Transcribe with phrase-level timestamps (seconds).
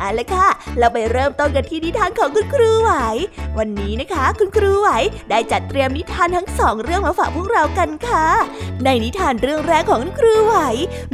[0.00, 2.92] เอาละค่ะ เราไปเริ่มต้นกันที่นิทานของคุณครูไหว
[3.58, 4.88] วันนี้นะคะ คุณครูไหว
[5.30, 8.26] ได้จัดเตรียมนิทานทั้งสองเรื่องมาฝากพวกเรากันค่ะ
[8.84, 10.56] ในนิทานเรื่องแรกของคุณครูไหว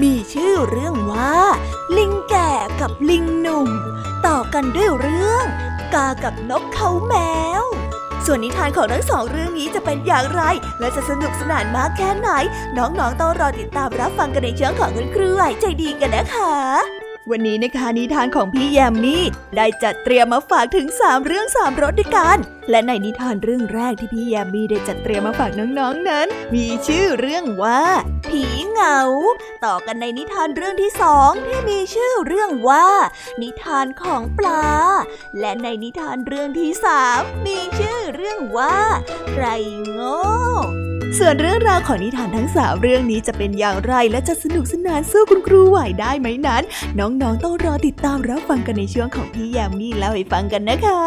[0.02, 1.34] มีชื่อเรื่องว่า
[1.96, 3.68] ลิงแก่กับลิงหนุ่ม
[4.26, 5.44] ต่อกันด้วยเรื่อง
[5.94, 7.14] กากับนกเขาแม
[7.62, 7.64] ว
[8.26, 10.42] ส่วนนิทานของทั้งสองเรื่องนี้จะเป็นอย่างไร
[10.80, 12.28] และจะสนุกสนานมากแค่ไหน
[12.76, 19.24] น้องๆต้องรอติดตามรับฟังกันในช่องของคุณครูไหวใจดีกันนะคะ วันนี้นะคะนิทานของพี่แยมมี่
[19.56, 22.36] ได้จัดเตรียมมาฝากถึง 3 เรื่อง3รสด้วยกัน
[22.70, 27.82] และในนิทานเรื่องแรกที่พี่แยมมี่ได้จัดเตรียมมาฝากน้องๆนนั้น มีชื่อเรื่องว่า
[28.28, 29.00] ผีเหงา
[29.64, 32.86] ต่อกันในนิทานเรื่องที่สองที่มีชื่อเรื่องว่า
[33.42, 34.66] นิทานของปลา
[35.40, 38.76] และในนิทานเรื่องที่สามมีชื่อเรื่องว่า
[39.34, 39.44] ไร
[39.88, 46.62] โง่ ส่วนเรื่องราวของนิทานทั้งสามเรื่องนี้จะเป็นอย่างไรและจะสนุกสนานสู้คุณครูไหวได้ไหมนั้น
[46.98, 51.00] น้องๆต้องรอติดตามรับฟังกันในช่วงของพี่ยามีเล่าให้ฟังกันนะคะ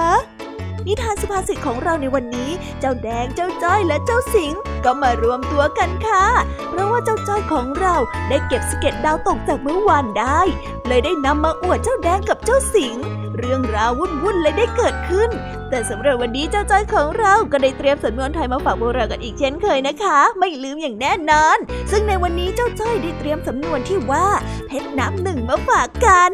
[0.88, 4.54] นิทานสุภาษิตของเราในวันนี้ เจ้าแดงเจ้าจ้อยและเจ้าสิง
[4.86, 6.26] ก็มารวมตัวกันค่ะ
[6.70, 7.95] เพราะว่าเจ้าจ้อยของเรา
[8.30, 10.39] ได้เก็บสเก็ตดาวตกจากเมื่อวานได้
[10.88, 12.98] เลยได้นำมาอวดเจ้าแดงกับเจ้าสิง
[13.42, 15.30] เรื่องราววุ่นๆเลยได้เกิดขึ้น
[15.70, 21.58] แต่สำหรับวันนี้เจ้าจ้อยของเราก็ได้เตรียมสำนวนไทยมาฝากพวกเรากันอีกเช่นเคยนะคะ ไม่ลืมอย่างแน่นอน
[21.92, 24.27] ซึ่งในวันนี้เจ้าจ้อยได้เตรียมสำนวนที่ว่า
[24.67, 26.32] เพชรน้ำหนึ่งมาฝากกัน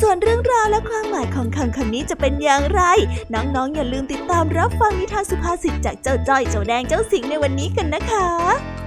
[0.00, 2.82] ส่วนเรื่องราวและความหมายของคำคำนี้จะเป็นอย่างไร
[3.34, 8.73] น้องๆอย่าลืมติดตามรับฟังนิทานสุภาษิตจากเจ้าจ้อยเจ้าแดงเจ้าสิงในวันนี้กันนะคะ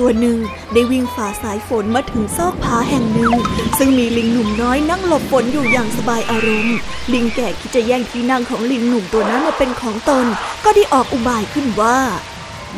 [0.00, 0.38] ตัวหนึ่ง
[0.72, 3.32] ได้วิ่งฝ่าสายฝนมาถึงซอกผาแห่งหนึ่ง
[3.78, 6.76] ซึ่งมีลิงหนุ่มน้อยนั่งหลบฝนอยู่อย่างสบายอารมณ์
[7.12, 10.26] ลิงแก่คิดจะแย่งที่นั่งของลิงหนุ่มตัวนั้นมาเป็นของตน
[10.64, 11.98] ก็ได้ออกอุบายขึ้นว่า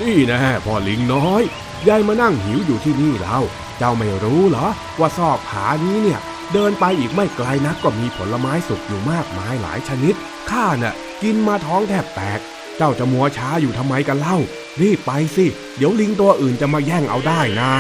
[0.00, 1.42] นี่นะพ่อลิงน้อย
[1.88, 3.42] ยายมานั่งหิวอยู่ที่นี่แล้ว
[3.78, 4.66] เจ้าไม่รู้เหรอ
[5.00, 6.20] ว่าซอกผานี้เนี่ย
[6.52, 10.14] เดินไปอีกไม่ไกลนักก็มีผลไม้สุกอยู่มากมายหลายชนิด
[10.50, 12.40] ข้าน่ะ กินมาท้องแทบแตก
[12.76, 14.38] เจ้าจะมัวช้าอยู่ทำไมกันเล่า
[14.80, 15.46] รีบไปสิ
[15.76, 17.70] เดี๋ยวลิงตัวอื่นจะมาแย่งเอาได้นะ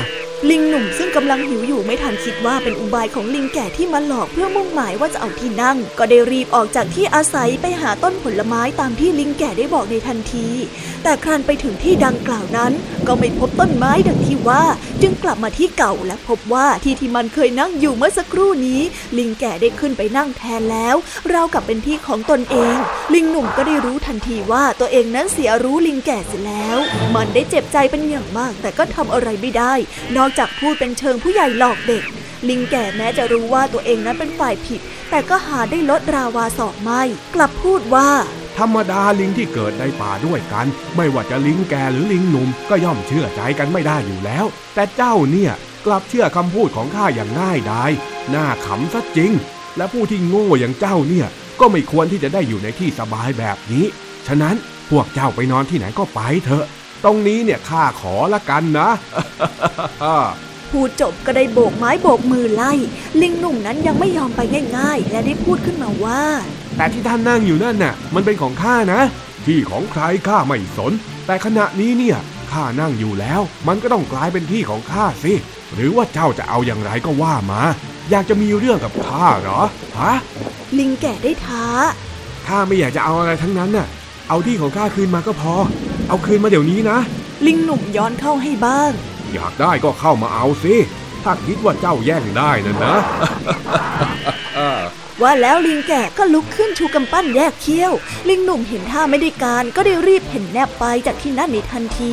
[0.48, 10.48] ลิงหนุ่มซึ่งกำลังหิวอยู่ไม่ทันคิดว่าเป็นอุบายของลิงแก่ที่มาหลอกเพื่อมุ่งหมายว่าจะเอาที่นั่ง ก็ได้รีบออกจากที่อาศัยไปหาต้นผลไม้ตามที่ลิงแก่ได้บอกในทันที
[11.02, 12.72] แต่ครั้นไปถึงที่ดังกล่าวนั้น
[13.06, 14.64] ก็ไม่พบต้นไม้ดังที่ว่า
[15.02, 18.80] จึงกลับมาที่เก่าและพบว่าที่ที่มันเคยนั่งอยู่เมื่อสักครู่นี้
[19.18, 20.96] ลิงแก่ได้ขึ้นไปนั่งแทนแล้ว
[21.32, 22.76] ราวกับเป็นที่ของตนเอง
[23.14, 26.78] ลิงหนุ่มก็ได้รู้ทันทีว่าตัวเองนั้นเสียรู้ลิงแก่เสียแล้ว
[27.14, 29.74] มันได้เจ็บใจเป็นอย่างมาก แต่ก็ทำอะไรไม่ได้
[30.16, 32.04] นอกจากพูดเป็นเชิงผู้ใหญ่หลอกเด็ก
[32.48, 34.80] ลิงแก่แม้จะรู้ว่าตัวเองนั้นเป็นฝ่ายผิด
[35.10, 37.02] แต่ก็หาได้ลดราวาสอกไม่
[37.34, 38.10] กลับพูดว่า
[38.58, 40.66] ธรรมดาลิงที่เกิดในป่าด้วยกัน
[40.96, 44.44] ไม่ว่าจะลิงแก่หรือลิงหนุ่มก็ย่อมเชื่อใจกันไม่ได้อยู่แล้ว
[44.74, 45.52] แต่เจ้าเนี่ย
[45.86, 47.90] กลับเชื่อคำพูดของข้าอย่างง่ายดาย
[48.34, 49.32] น่าขำซะจริง
[49.76, 51.26] และผู้ที่โง่อย่างเจ้าเนี่ย
[51.60, 53.84] ก็ไม่ควรที่จะได้อยู่ในที่สบายแบบนี้
[54.26, 54.56] ฉะนั้น
[54.90, 56.64] พวกเจ้าไปนอนที่ไหนก็ไปเถอะ
[57.04, 58.88] ตรงนี้เนี่ยข้าขอละกันนะ
[60.70, 62.72] พูดจบก็ได้โบกไม้โบกมือไล่
[63.20, 64.40] ลิงหนุ่มนั้นยังไม่ยอมไป
[64.76, 66.22] ง่าย ๆ และได้พูดขึ้นมาว่า
[66.76, 69.00] แต่ที่ท่านนั่งอยู่นั่นน่ะ มันเป็นของข้านะ
[69.46, 70.92] ที่ของใครข้าไม่สน
[71.26, 72.18] แต่ขณะนี้เนี่ย
[72.52, 75.32] ข้านั่งอยู่แล้ว มันก็ต้องกลายเป็นที่ของข้าสิ
[75.74, 77.62] หรือว่าเจ้าจะเอาอย่างไรก็ว่ามา
[78.10, 79.60] อยากจะมีเรื่องกับข้าเหรอ
[80.00, 80.14] ฮะ
[80.78, 81.66] ลิงแก่ได้ท้า
[82.46, 83.86] ข้าไม่อยากจะเอาอะไรทั้งนั้นน่ะ
[84.28, 85.54] เอาที่ของข้าคืนมาก็พอ
[86.10, 86.98] เอาคืนมาเดี๋ยวนี้นะ
[87.46, 88.90] ลิงหนุ่มย้อนเข้าให้บ้าง
[89.32, 90.74] อยากได้ก็เข้ามาเอาสิ
[91.24, 92.94] ถ้าคิดว่าเจ้าแย่งได้นั่นนะ
[95.22, 97.92] ว่าแล้วลิงแก่ก็ลุกขึ้นชูกำปั้นแยกเขี้ยว
[98.28, 102.12] ลิงหนุ่มเห็นท่าไม่ได้การก็ได้รีบเห็นแนบไปจากที่นั่นในทันที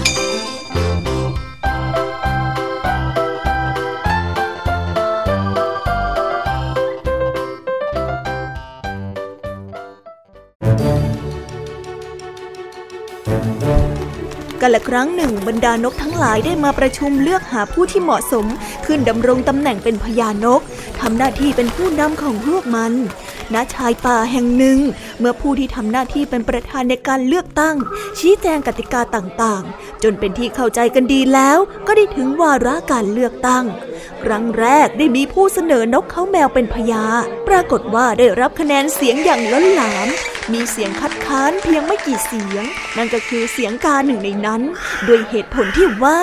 [14.61, 18.45] กันละครั้งหนึ่งบรรดานกทั้งหลายได้มาประชุมเลือกหาผู้ที่เหมาะสม
[18.85, 20.61] ขึ้นดำรงตำแหน่งเป็นพญานก
[21.01, 22.93] ทำหน้าที่เป็นผู้นำของพวกมัน
[23.55, 24.79] ณชายป่าแห่งหนึ่ง
[25.19, 27.75] เมื่อผู้ที่ทำหน้าที่เป็นประธานในการเลือกตั้ง
[28.19, 33.65] ชี้แจงกติกาต่างๆ จนเป็นที่เข้าใจกันดีแล้ว ก็ได้ถึงวาระการเลือกตั้ง
[34.23, 37.05] ครั้งแรกได้มีผู้เสนอนกเขาแมวเป็นพญา
[37.47, 40.07] ปรากฏว่าได้รับคะแนนเสียงอย่างล้นหลาม
[40.53, 42.63] มีเสียงคัดค้านเพียงไม่กี่เสียง
[42.97, 44.61] นั่นก็คือเสียงกาหนึ่งในนั้น
[45.07, 46.19] ด้วยเหตุผลที่ว่า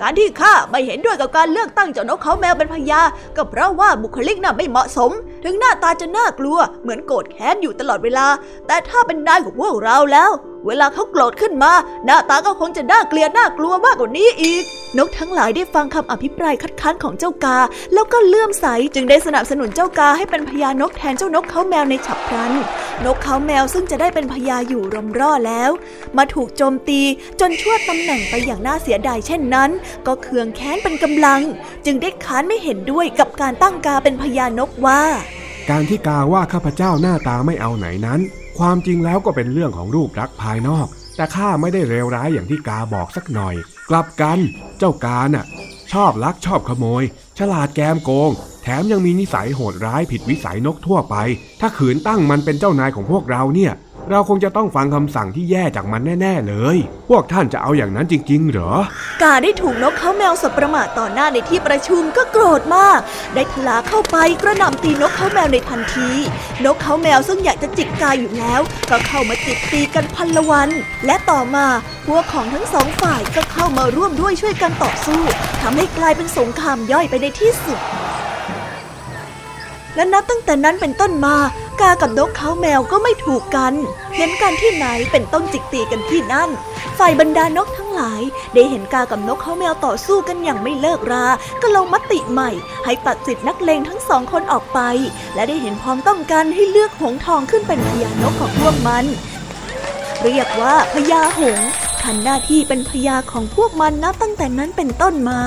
[0.00, 3.00] การที่ข้าไม่เห็นด้วยกับการเลือกตั้งเจ้านกเขาแมวเป็นพญา
[3.36, 5.10] ก็เพราะว่าบุคลิกน่ะไม่เหมาะสม
[5.44, 8.26] ถึงหน้าตาจะน่ากลัว เหมือนโกรธแค้นอยู่ตลอดเวลา
[8.66, 10.30] แต่ถ้าเป็นนายของพวกเราแล้ว
[10.66, 11.72] เวลาเขาโกรธขึ้นมา
[12.04, 14.64] หน้าตาก็คงจะน่าเกลียดน่ากลัวมากกว่านี้อีก
[14.98, 17.58] นกทั้งหลายได้ฟังคำอภิปรายคัดค้านของเจ้ากา
[17.94, 22.52] แล้วก็เลื่อมใสจึงได้สนับสนุนเจ้ากาให้เป็นพญานกแทนเจ้านกเขาแมวในฉับพลัน
[23.04, 25.70] นกเขาแมวซึ่งจะได้เป็นพญาอยู่รมร่อแล้ว
[26.16, 27.00] มาถูกโจมตี
[27.40, 29.70] จนชั่วตำแหน่งไปอย่างน่าเสียดายเช่นนั้น
[30.06, 31.40] ก็เคืองแค้นเป็นกำลัง
[31.86, 35.00] จึงได้ค้านไม่เห็นด้วยกับการตั้งกาเป็นพญานกว่า
[35.70, 38.20] การที่กาว่าข้าพเจ้าหน้าตาไม่เอาไหนนั้น
[38.58, 40.86] ความจริงแล้วก็เป็นเรื่องของรูปลักษ์ภายนอก
[41.16, 43.54] แต่ข้าไม่ได้เลวร้ายอย่างที่กาบอกสักหน่อย
[43.90, 44.38] กลับกัน
[44.78, 45.46] เจ้ากาน่ะ
[45.92, 47.02] ชอบลักชอบขโมย
[47.38, 48.30] ฉลาดแกมโกง
[48.62, 51.16] แถมยังมีนิสัยโหดร้ายผิดวิสัยนกทั่วไป
[51.60, 53.72] ถ้าขืนตั้งมันเป็นเจ้านายของพวกเราเนี่ย
[54.10, 56.76] เราคงจะต้องฟังคำสั่งที่แย่จากมันแน่ ๆ เลย
[57.08, 58.72] พวกท่านจะเอาอย่างนั้นจริง ๆ เหรอ
[59.22, 63.00] กาได้ถูกนกเขาแมวสบประมาทต่อหน้าในที่ประชุมก็โกรธมาก
[63.34, 66.10] ได้ทลาเข้าไปกระหน่ำตีนกเขาแมวในทันที
[66.64, 68.60] นกเขาแมวซึ่งอยากจะจิกกาอยู่แล้ว
[68.90, 70.70] ก็เข้ามาจิกตีกันพันละวัน
[71.06, 71.66] และต่อมา
[72.06, 75.20] พวกของทั้งสองฝ่ายก็เข้ามาร่วมด้วยช่วยกันต่อสู้
[75.62, 77.78] ทำให้กลายเป็นสงครามย่อยไปในที่สุด
[79.98, 81.36] และนับตั้งแต่นั้นเป็นต้นมา
[81.80, 83.74] กากับนกเขาแมวก็ไม่ถูกกัน
[84.16, 86.50] เห็นกันที่ไหนเป็นต้องจิกตีกันที่นั่น
[86.98, 88.22] ฝ่ายบรรดานกทั้งหลาย
[88.54, 91.26] ได้เห็นกากับนกเขาแมวต่อสู้กันอย่างไม่เลิกรา
[91.62, 92.50] ก็ลงมติใหม่
[92.84, 94.80] ให้ตัดสิทธินักเลงทั้งสองคนออกไป
[95.34, 99.04] และได้เห็นพ้องต้องกันให้เลือกหงทองขึ้นเป็นพญานกของพวกมัน
[100.22, 101.60] เรียกว่าพญาหง
[102.02, 105.42] ทำหน้าที่เป็นพญาของพวกมันนับตั้งแต่นั้นเป็นต้นมา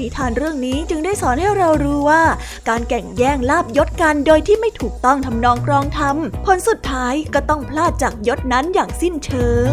[0.00, 2.22] นิทานเรื่องนี้จึงได้สอนให้เรารู้ว่า
[2.68, 9.72] การแก่งแย่งลาบยศกันโดยที่ไม่ถูกต้องทำนองกรองธรรมผลสุดท้ายก็ต้องพลาดจากยศนั้นอย่างสิ้นเชิง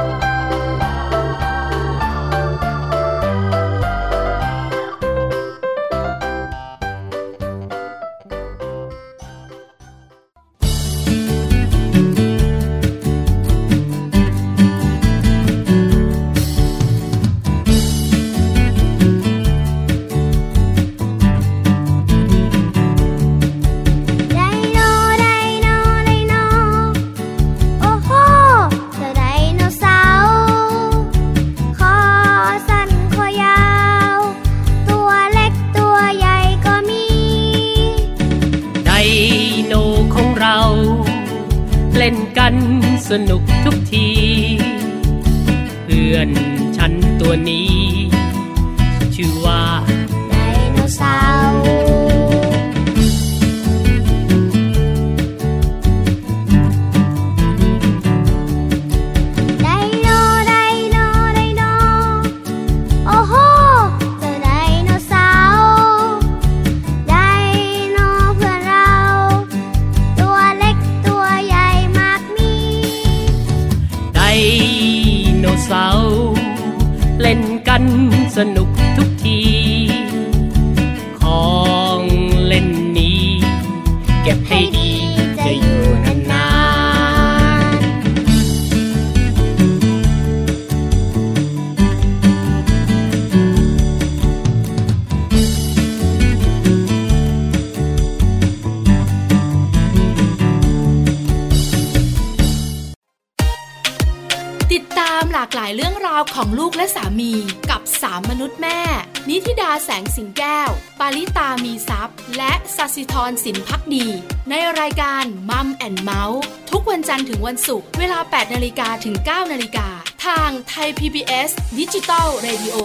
[113.01, 114.07] สิธรสินพักดี
[114.49, 116.41] ในรายการมัมแอนเมาส์
[116.71, 119.87] ทุกวันจันทร์ถึงวันศุกร์เวลา 8 นาฬิกาถึง 9 นาฬิกา
[120.25, 122.75] ทางไทย PBS ดิจิตอล Radio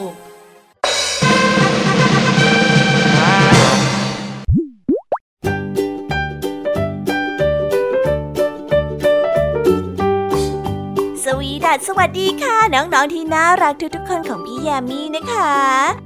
[11.25, 16.06] สวีดัสสวัสดีค่ะ น้อง ๆ ที่น่ารักทุกๆคนของพี่แยมมี่นะคะ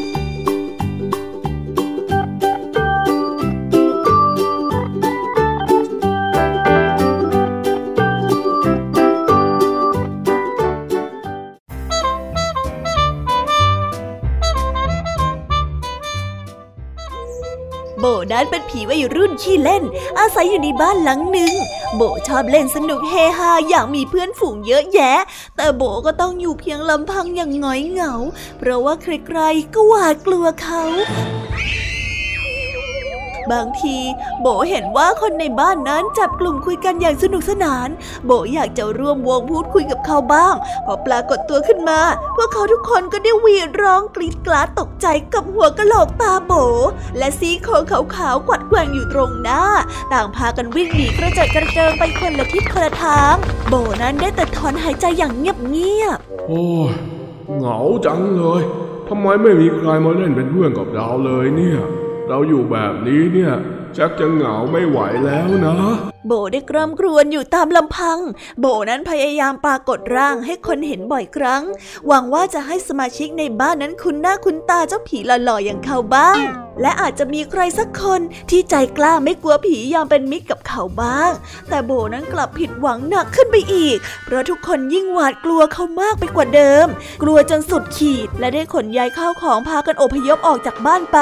[18.01, 19.83] โบนั้นเป็นผีวัยรุ่นขี้เล่น
[20.19, 21.53] อาศัยอยู่ในบ้านหลังหนึ่ง
[21.95, 25.13] โบชอบเล่นสนุกเฮฮาอยากมีเพื่อนฝูงเยอะแยะ
[25.55, 28.13] แต่โบก็ต้องอยู่เพียงลำพังอย่างหงอยเหงา
[28.57, 30.81] เพราะว่าใครๆก็หวาดกลัวเขา
[33.51, 33.97] บางที
[34.41, 37.87] โบเห็นว่าคนในบ้านนั้นจับกลุ่มคุยกันอย่างสนุกสนาน
[38.25, 40.53] โบอยากจะร่วมวงพูดคุยกับเขาบ้าง
[40.85, 41.99] พอปรากฏตัวขึ้นมา
[42.35, 46.51] พวกเขาทุกคนก็ได้วีดร้องกรีดกราดตกใจกับหัวกะโหลกตาโบ
[47.17, 49.63] และซี่โครงขาวๆกวัดแกว่งอยู่ตรงหน้า
[50.13, 53.35] ต่างพากันวิ่งหนีกระเจิดกระเจิงไปคนละทิศคนละทาง
[53.67, 56.91] โบนั้นได้แต่ถอนหายใจอย่างเงียบๆโอ้ย
[57.57, 58.61] เหงาจังเลย
[59.07, 61.79] ทำไมไม่มีใครมาเล่นเป็นเพื่อนกับเราเลยเนี่ย
[62.33, 63.53] เราอยู่แบบนี้เนี่ย
[63.97, 65.75] ชักจะเหงาไม่ไหวแล้วนะ
[66.27, 68.19] โบได้กร่ำกรวญอยู่ตามลำพัง
[68.59, 71.63] โบนั้นพยายามปรากฏร่างให้คนเห็นบ่อยครั้ง
[72.07, 76.37] หวังว่าจะให้สมาชิกในบ้านนั้นคุ้นหน้าคุ้นตาเจ้าผีหล่อๆอย่างเขาบ้าง
[76.81, 81.31] และอาจจะมีใครสักคนที่ใจกล้าไม่กลัวผียอมเป็นมิตรกับเขาบ้าง
[81.69, 86.87] แต่โบนั้นกลับผิดหวังหนักขึ้นไปอีก เพราะทุกคนยิ่งหวาดกลัวเขามากไปกว่าเดิม
[87.23, 91.19] กลัวจนสุดขีด และได้ขนย้ายข้าวของพากันอพยพออกจากบ้านไป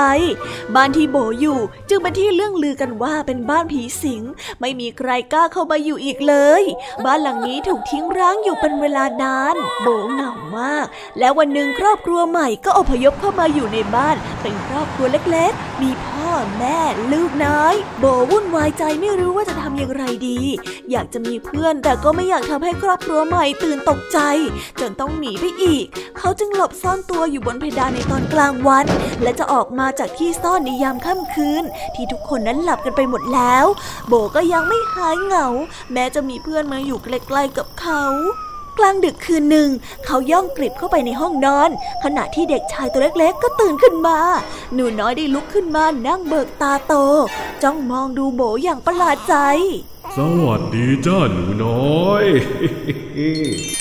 [0.75, 1.59] บ้านที่โบอยู่
[1.89, 4.21] จึงเป็นที่เรื่องลือกันว่าเป็นบ้านผีสิง
[4.61, 6.63] ไม่มีใครกล้าเข้ามาอยู่อีกเลย
[7.05, 10.87] บ้านหลังนี้ถูกทิ้งร้างอยู่เป็นเวลานาน โบเหงามาก
[11.19, 16.79] และวันหนึ่งครอบครัวใหม่ก็อพยพเข้ามาอยู่ในบ้าน เป็นครอบครัวเล็กๆ มีพ่อแม่
[17.13, 20.39] ลูกน้อย โบวุ่นวายใจไม่รู้ว่าจะทำอย่างไรดี
[20.91, 24.19] อยากจะมีเพื่อนแต่ก็ไม่อยากทำให้ครอบครัวใหม่ตื่นตกใจ
[24.79, 25.85] จนต้องหนีไปอีก
[26.17, 28.85] เขาจึงหลบซ่อนตัวอยู่บนเพดานในตอนกลางวัน
[29.21, 31.63] และจะออกมาจากที่ซ่อนในยามค่ำคืน
[31.95, 33.65] ที่ทุกคนนั้นหลับกันไปหมดแล้ว
[34.07, 35.47] โบก็ยังไม่หายเหงา
[35.93, 38.03] แม้จะมีเพื่อนมาอยู่ใกล้ๆกับเขา
[38.77, 39.69] กลางดึกคืนหนึ่ง
[40.05, 41.69] เขาย่องกลิบเข้าไปในห้องนอน
[42.03, 44.19] ขณะที่เด็กชายตัวเล็กๆ ก็ตื่นขึ้นมา
[44.73, 46.93] หนูน้อยได้ลุกขึ้นมานั่งเบิกตาโต
[47.63, 49.35] จ้องมองดูโบอย่างประหลาดใจ
[50.17, 52.23] สวัสดีจ้าหนูน้อย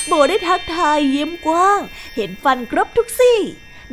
[0.06, 1.80] โบได้ทักทายยิ้มกว้าง
[2.16, 3.38] เห็นฟันครบทุกซี่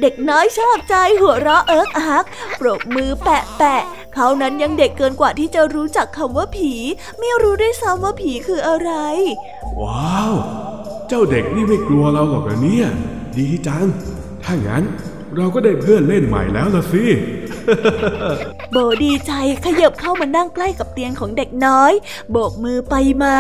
[0.01, 2.25] เด็กน้อยชอบใจหัวเราะเอิกอัก
[2.59, 3.81] ปรบมือแปะแปะ
[4.13, 6.73] เขานั้นยังเด็กเกินกว่าที่จะรู้จักคำว่าผี
[7.19, 8.91] ไม่รู้ด้วยซ้ำว่าผีคืออะไร
[9.81, 10.33] ว้าว
[11.07, 12.87] เจ้าเด็กนี่ไม่กลัวเราหรอกเหรอเนี่ย
[13.37, 13.85] ดีจัง
[14.43, 14.83] ถ้างั้น
[15.37, 17.03] เราก็ได้เพื่อนเล่นใหม่แล้วละสิ
[18.71, 19.31] โบดีใจ
[19.65, 21.91] ขยับเข้ามานั่งใกล้กับเตียงของเด็กน้อย
[22.31, 23.37] โบกมือไปมา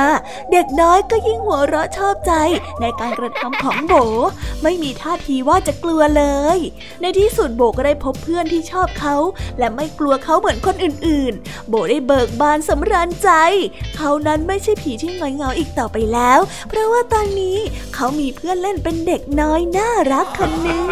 [0.51, 2.33] เด็กน้อยก็ยิ่งหัวเราะชอบใจ
[2.81, 3.93] ในการกระทำของโบ
[4.63, 6.23] ไม่มีท่าทีว่าจะกลัวเล
[6.55, 6.57] ย
[7.01, 9.15] ในที่สุดโบก็ได้พบเพื่อนที่ชอบเขา
[9.59, 13.29] และไม่กลัวเขาเหมือนคนอื่นๆ โบได้เบิกบานสำราญใจ
[13.95, 17.57] เขานั้นไม่ใช่ผีที่งอยเงาอีกต่อไปแล้ว เพราะว่าตอนนี้
[17.95, 20.87] เขามีเพื่อนเล่นเป็นเด็กน้อยน่ารักคนหนึ่ง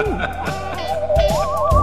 [1.16, 1.80] Oh!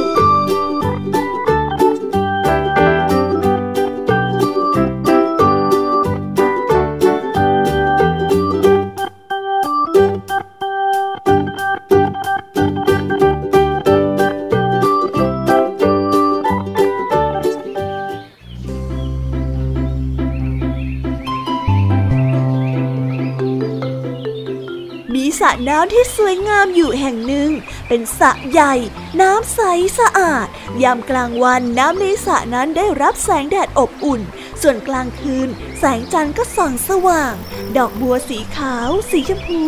[25.69, 27.49] น้ำที่สวยงามอยู่แห่งหนึ่ง
[27.87, 28.73] เป็นสระใหญ่
[29.21, 29.59] น้ำใส
[29.99, 30.47] สะอาด
[30.83, 34.21] ยามกลางวันน้ำในสระนั้นได้รับแสงแดดอบอุ่น
[34.61, 37.33] ส่วนกลางคืน แสงจันทร์ก็ส่องสว่าง
[37.77, 39.63] ดอกบัวสีขาว สีชมพู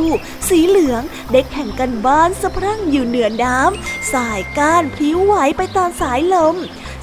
[0.49, 1.01] สีเหลือง
[1.31, 6.55] เด็กแข่งกันบ้านสะพรั่งอยู่เหนือน้ำสายก้านพลิ้วไหวไปตามสายลม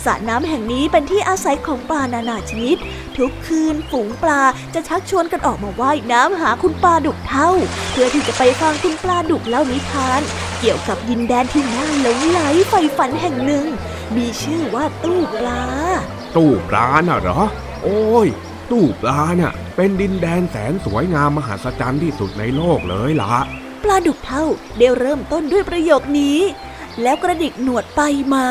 [0.05, 2.77] สระน้ำแห่งนี้เป็นที่อาศัยของปลานานาชนิด
[3.17, 4.43] ทุกคืนฝูงปลา
[4.75, 7.51] จะชักชวนกันออกมาว่ายน้ำหาคุณปลาดุกเท่า
[7.93, 10.21] เพื่อที่จะไปฟังคุณปลาดุกเล่านิทาน
[10.61, 13.67] เกี่ยวกับดินแดนที่น่าหลงไหลไฟฝันแห่งหนึ่ง
[14.17, 15.63] มีชื่อว่าตู้ปลา
[16.37, 17.41] ตู้ปลาน่ะเหรอ
[17.83, 18.29] โอ้ย
[18.71, 23.35] ตู้ปลาน่ะ เป็นดินแดนแสนสวยงามมหัศจรรย์ที่สุดในโลกเลยล่ะ
[23.85, 24.45] ปลาดุกเท่า
[24.79, 26.39] ได้เริ่มต้นด้วยประโยคนี้
[27.03, 28.01] แล้วกระดิกหนวดไป
[28.35, 28.49] มา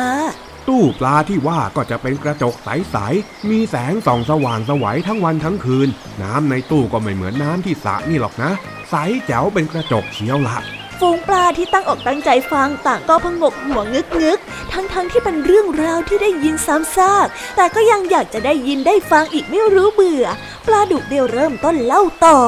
[0.68, 5.88] ตู้ปลาที่ว่าก็จะเป็นกระจกใสๆ มีแสงส่องสว่างสวัยทั้งวันทั้งคืน
[6.22, 8.50] น้ำในตู้ก็ไม่เหมือนน้ำที่สระนี่หรอกนะ
[8.90, 8.94] ใส
[9.26, 10.58] แจ๋วเป็นกระจกเชียวละ
[11.00, 14.38] ฝูงปลาที่ตั้งอกตั้งใจฟังต่างก็พงกหัวงึกงึก
[14.72, 20.24] ทั้งๆทที่เป็นเรื่องราวที่ได้ยินซ้ำซาก แต่ก็ยังอยากจะได้ยินได้ฟังอีกไม่รู้เบื่อ
[20.66, 22.38] ปลาดุกเดียวเริ่มต้นเล่าต่อ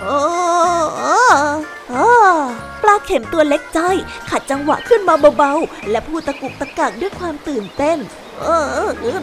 [0.00, 0.18] โอ้
[1.90, 2.10] โอ้
[2.77, 3.96] ป ลาเข็มตัวเล็กจ้อย
[4.30, 7.98] ขัดจังหวะขึ้นมาเบาๆ และพูดตะกุกตะกักด้วยความตื่นเต้น
[8.40, 8.46] เอ
[8.86, 9.20] อแล้ว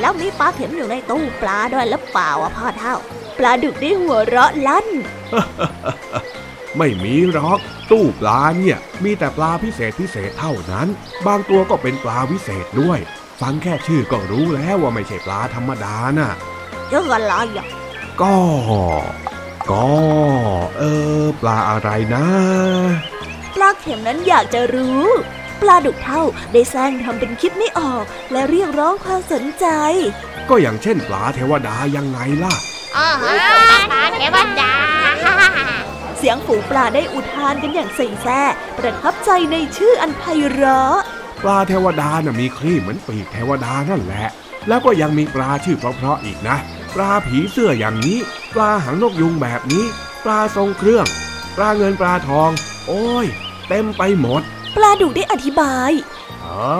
[0.00, 2.94] แล้วมีปลาเข็มอยู่ในตู้ปลาด้วยแล้วเปล่าอะพ่อเท่า
[3.38, 4.86] ปลาดุกได้หัวเราะลั่น
[6.78, 7.58] ไม่มีหรอก
[7.90, 10.88] ตู้ปลาเนี่ย มีแต่ปลาพิเศษพิเศษเท่านั้น
[11.26, 12.98] บางตัวก็เป็นปลาวิเศษด้วย
[13.40, 16.30] ฟังแค่ชื่อก็รู้แล้วว่าไม่ใช่ปลาธรรมดาน่ะ
[16.88, 17.66] เจ้าอะไรอะ
[18.20, 18.34] ก็
[19.70, 19.88] ก็
[20.78, 20.82] เอ
[21.22, 22.26] อ ปลาอะไรนะ
[23.54, 25.04] ปลาเข็มนั้นอยากจะรู้
[25.62, 26.22] ปลาดุกเท่า
[26.52, 29.66] ได้แซงทำเป็นคิดไม่ออก และเรียกร้องความสนใจ
[30.48, 32.54] ก็อย่างเช่นปลาเทวดายังไงล่ะ
[32.96, 33.08] อ๋อ
[33.90, 34.72] ปลาเทวดา
[36.18, 38.42] เสียงฝูงปลาได้อุทานกันอย่างใส่แซ่
[38.78, 40.22] ประทับใจในชื่ออันไพ
[40.52, 40.98] เราะ
[41.42, 44.28] ปลาเทวดาน่ะมีครีบเหมือนปีกเทวดานั่นแหละ
[44.68, 46.56] แล้วก็ยังมีปลาชื่อเพราะๆอีกนะ
[46.94, 48.18] ปลาผีเสื้ออย่างนี้
[48.54, 49.84] ปลาหางนกยุงแบบนี้
[50.24, 51.06] ปลาทรงเครื่อง
[51.56, 52.50] ปลาเงินปลาทอง
[52.86, 53.26] โอ้ย
[53.68, 54.42] เต็มไปหมด
[54.76, 55.90] ปลาดุกได้อธิบาย
[56.42, 56.78] เอ้า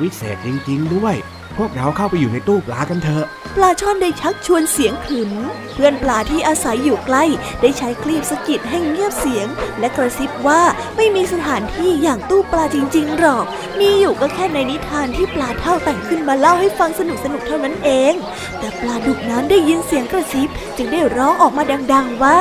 [0.00, 1.14] วิเศษจริง ๆ ด้วย
[1.58, 3.24] พวกเราเข้าไปอยู่ในตู้ปลากันเถอะ
[3.56, 5.30] ปลาช่อนได้ชักชวนเสียงขึม
[5.74, 7.24] เพื่อนปลาที่อาศัยอยู่ใกล้
[7.62, 9.46] ได้ใช้คลีบสะกิดให้เงียบเสียง
[9.78, 10.62] และกระซิบว่า
[10.96, 13.44] ไม่มีสถานที่อย่างตู้ปลาจริง ๆ หรอก
[13.80, 18.14] มีอยู่ก็แค่ในนิทานที่ปลาเท่าแต่งขึ้นมาเล่าให้ฟังสนุกสนุกเท่านั้นเอง
[18.58, 21.62] แต่ปลาดุกนั้นได้ยินเสียงกระซิบ จึงได้ร้องออกมา
[21.92, 22.40] ดัง ๆ ว่า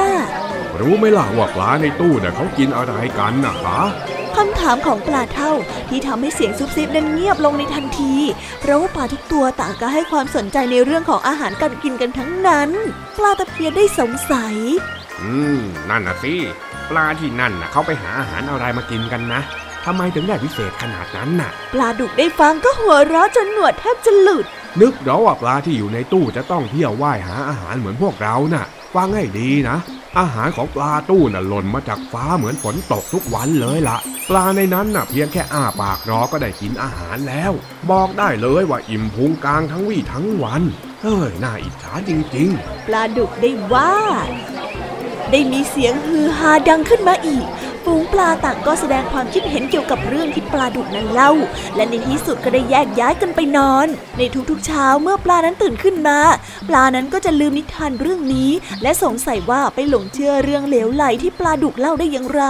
[0.80, 3.82] รู้ไหมล่ะว่าปลาในตู้เนี่ยเขากินอะไรกันนะคะ
[4.38, 5.52] คำถามของปลาเท่า
[5.90, 8.14] ที่ทำให้เสียงซุบซิบนั้นเงียบลงในทันที
[8.60, 12.70] เพราะว่าปลาทุกตัวต่างก็ให้ความสนใจในเรื่องของอาหารการกินกันทั้งนั้น
[13.18, 14.56] ปลาตะเพียนได้สงสัย
[15.22, 16.34] อืม นั่นน่ะสิ
[16.90, 19.42] ปลาที่นั่นน่ะเขาไปหาอาหารอะไรมากินกันนะ
[19.86, 24.46] ทำไมถึงได้พิเศษขนาดนั้นน่ะ ปลาดุกได้ฟังก็หัวเราะจนหนวดแทบจะหลุด
[24.82, 28.66] นึกเดี๋ยวว่าปลาที่อยู่ในตู้จะต้องเที่ยวว่ายหาอาหารเหมือนพวกเราน่ะ
[28.96, 29.78] ฟังให้ดีนะ
[30.20, 33.98] อาหารของปลาตู้น่ะหล่นมาจากฟ้าเหมือนฝนตกทุกวันเลยละ่ะ
[34.30, 37.52] ปลาในนั้นน่ะเพียงแค่อ้าปากรอก็ได้กินอาหารแล้ว
[37.92, 40.64] บอกได้เลยว่าอิ่มพุงกลางทั้งวี่ทั้งวัน
[41.02, 43.94] เฮ้ยน่าอิจฉาจริงๆ ปลาดุกได้ว่า
[45.32, 47.46] ได้มีเสียงฮือฮาดังขึ้นมาอีก
[47.86, 51.32] ฝูงปลาต่างก็แสดงความคิดเห็นเกี่ยวกับเรื่องที่ปลาดุกนั้นเล่า
[51.76, 56.20] และในที่สุดก็ได้แยกย้ายกันไปนอน ในทุกๆเช้าเมื่อปลานั้นตื่นขึ้นมา
[56.70, 62.44] ปลานั้นก็จะลืมนิทานเรื่องนี้ และสงสัยว่าไปหลงเชื่อเรื่องเหลวไหลที่ปลาดุกเล่าได้อย่างไร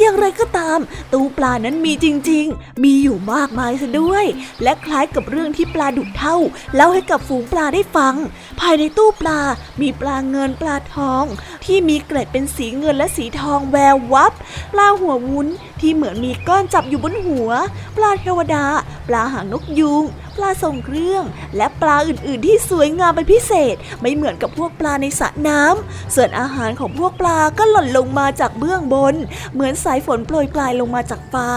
[0.00, 0.78] อย่างไรก็ตาม
[1.12, 4.24] ตู้ปลานั้นมีจริง ๆ มีอยู่มากมายซะด้วย
[4.62, 6.36] และคล้ายกับเรื่องที่ปลาดุกเท่า
[6.74, 8.14] เล่าให้กับฝูงปลาได้ฟัง
[8.60, 9.40] ภายในตู้ปลา
[9.80, 11.24] มีปลาเงินปลาทอง
[11.64, 14.32] ที่มีเกล็ดเป็นสีเงินและสีทองแวววับ
[14.72, 15.46] ปลาหัววุ้น
[15.80, 17.50] ที่เหมือนมีก้อนจับอยู่บนหัว
[17.96, 18.64] ปลาเทวดา
[19.08, 20.04] ปลาหางนกยูง
[20.36, 21.24] ปลาทรงเครื่อง
[21.56, 29.14] และปลาอื่นๆ ที่สวยงามเป็นพิเศษ ไม่เหมือนกับพวกปลาในสระน้ำส่วนอาหารของพวกปลาก็หล่นลงมาจากเบื้องบน
[29.54, 31.50] เหมือนสายฝนโปรยปลายลงมาจากฟ้า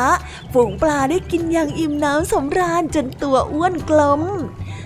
[0.54, 4.22] ฝูงปลาได้กินอย่างอิ่มน้ำสมราญจนตัวอ้วนกลม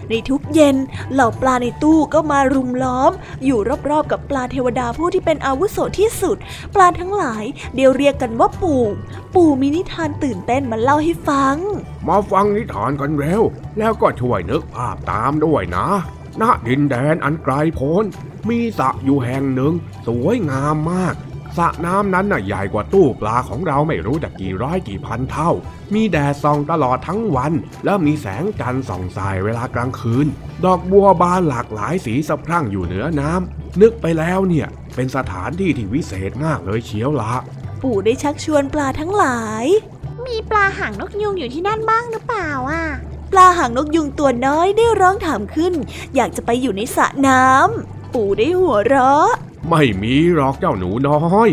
[0.10, 0.76] ในทุกเย็น
[1.14, 3.12] เหล่าปลาในตู้ก็มารุมล้อม
[3.46, 6.38] อยู่รอบๆกับปลาเทวดาผู้ที่เป็นอาวุโสที่สุด
[6.76, 7.44] ปลาทั้งหลาย
[7.76, 8.84] เดียวเรียกกันว่าปู่
[9.36, 11.56] ปู่มีนิทานตื่นเต้นมาเล่าให้ฟัง
[12.08, 13.44] มาฟังนิทานกันเร็ว
[13.80, 15.88] แล้วก็ช่วยนึกภาพตามด้วยนะ
[16.42, 18.06] ณดินแดนอันไกลโพ้น
[18.50, 19.74] มีสระอยู่แห่งหนึ่ง
[20.08, 21.16] สวยงามมาก
[21.60, 25.52] ระน้ำนั้นน่ะใหญ่กว่าตู้ปลาของเราไม่รู้จะกี่ร้อยกี่พันเท่า
[25.94, 27.54] มีแดดส่องตลอดทั้งวัน
[27.86, 30.28] แล้วมีแสงจันทร์ส่องสายเวลากลางคืน
[30.66, 37.34] ดอกบัวบานหลากหลายสีสะพรั่งอยู่เหนือน้ำนึกไปแล้วเนี่ย เป็นสถานที่ที่วิเศษมากเลยเชียวละ
[37.82, 39.66] ปู่ได้ชักชวนปลาทั้งหลาย
[40.26, 42.84] มีปลาหางนกยุงอยู่ที่นั่นบ้างหรือเปล่าอะ
[43.32, 45.74] ปลาหางนกยุงตัวน้อยได้ร้องถามขึ้น
[46.16, 49.30] อยากจะไปอยู่ในสระน้ำปู่ได้หัวเราะ
[49.70, 51.50] ไม่มีหรอกเจ้าหนูน้อย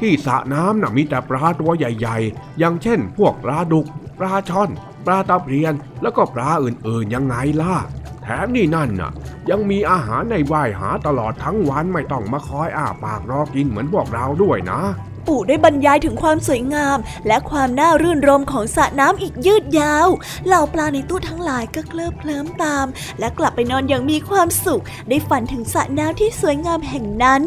[0.00, 3.86] ที่สระน้ำน่ะมีแต่ปลาตัวใหญ่ๆ อย่างเช่น พวกปลาดุก
[4.18, 4.70] ปลาช่อน
[5.06, 7.74] ปลาตะเพียน แล้วก็ปลาอื่นๆยังไงล่ะ
[8.22, 9.12] แถมนี่นั่นน่ะ
[9.50, 14.80] ยังมีอาหารในว่ายหาตลอดทั้งวันไม่ต้องมาคอยอ้าปากรอกินเหมือนพวกเราด้วยนะ
[15.26, 20.08] ปู่ได้บรรยายถึงความสวยงาม และความน่ารื่นรมของสระน้ำอีกยืดยาว
[20.46, 22.86] เหล่าปลาในตู้ทั้งหลายก็เคลิบเคลิ้มตาม
[23.18, 27.42] และกลับไปนอนอย่างมีความสุข ได้ฝันถึงสระน้ำที่สวยงามแห่งนั้น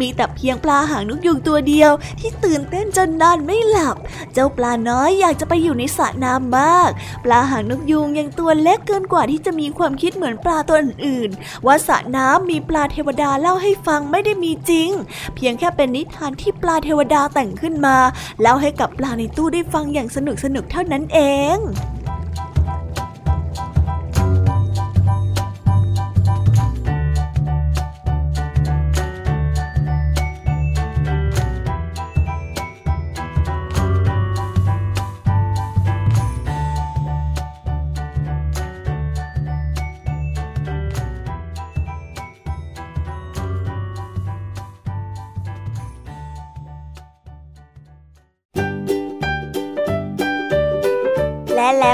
[0.00, 3.96] มีแต่เพียงปลาหางนกยุงตัวเดียว ที่ตื่นเต้นจนนอนไม่หลับ
[4.32, 6.90] เจ้าปลาน้อยอยากจะไปอยู่ในสระน้ำมาก
[7.24, 14.90] ปลาหางนกยุงยังตัวเล็กเกินกว่าที่จะมีความคิดเหมือนปลาตัวอื่นๆว่าสระน้ำมีปลาเทวดาเล่าให้ฟังไม่ได้มีจริง
[15.34, 17.96] เพียงแค่เป็นนิทานที่ปลาเทวดาแต่งขึ้นมา
[18.40, 21.18] เล่าให้กับปลาในตู้ได้ฟังอย่างสนุกสนุกเท่านั้นเอ
[21.56, 21.58] ง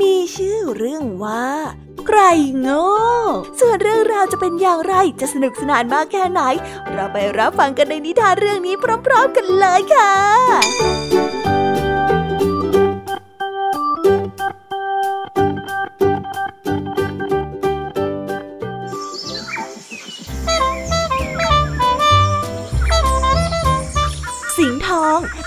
[0.00, 1.46] มีชื่อเรื่องว่า
[2.06, 2.20] ใคร
[2.60, 2.84] โง่
[3.60, 6.40] ส่วนเรื่องราวจะเป็นอย่างไรจะสนุกสนานมากแค่ไหน
[6.92, 8.74] เราไปรับฟังกันในนิทานเรื่องนี้
[9.06, 11.31] พร้อม ๆ กันเลยค่ะ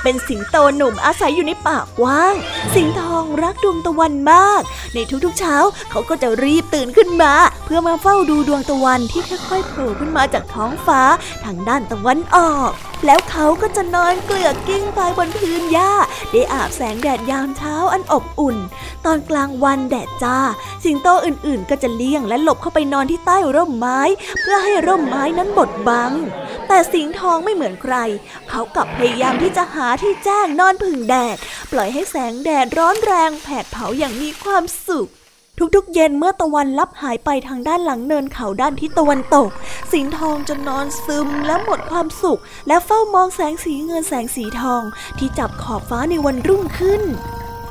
[0.05, 2.35] เป็นสิงโตหนุ่มอาศัยอยู่ในป่ากว้าง
[2.75, 4.61] สิงทองรักดวงตะวันมาก
[4.93, 5.55] ในทุกๆเช้า
[5.91, 7.33] เขาก็จะรีบตื่นขึ้นมา
[7.65, 11.01] เพื่อมาเฝ้าดูดวงตะวันที่ค่อยๆโผล่ขึ้นมาจากท้องฟ้า
[11.45, 12.71] ทางด้านตะวันออก
[13.05, 15.91] แล้วเขาก็จะนอนเกลือกกิ้งไปบนพื้นหญ้า
[16.31, 18.57] ได้อาบแสงแดดยามเช้าอันอบอุ่น
[19.05, 20.37] ตอนกลางวันแดดจ้า
[20.83, 23.99] สิงโตอื่นๆ ก็จะเลี่ยงและหลบเข้าไปนอนที่ใต้ร่มไม้
[24.41, 26.11] เพื่อให้ร่มไม้นั้นบดบัง
[26.67, 27.95] แต่สิงห์ทองไม่เหมือนใคร
[28.49, 31.37] เขากลับพยายามที่จะหาที่แจ้งนอนผึ่งแดด
[31.71, 35.09] ปล่อยให้แสงแดดร้อนแรงแผดเผาอย่างมีความสุข
[35.75, 39.49] ทุกๆ เย็นเมื่อตะวันลับหายไปทางด้านหลังเนินเขาด้านทิศตะวันตก
[39.91, 44.81] สิงห์ทองจะนอนซึมและหมดความสุข และเฝ้ามองแสงสีเงินแสงสีทอง
[45.17, 47.01] ที่จับขอบฟ้าในวันรุ่งขึ้น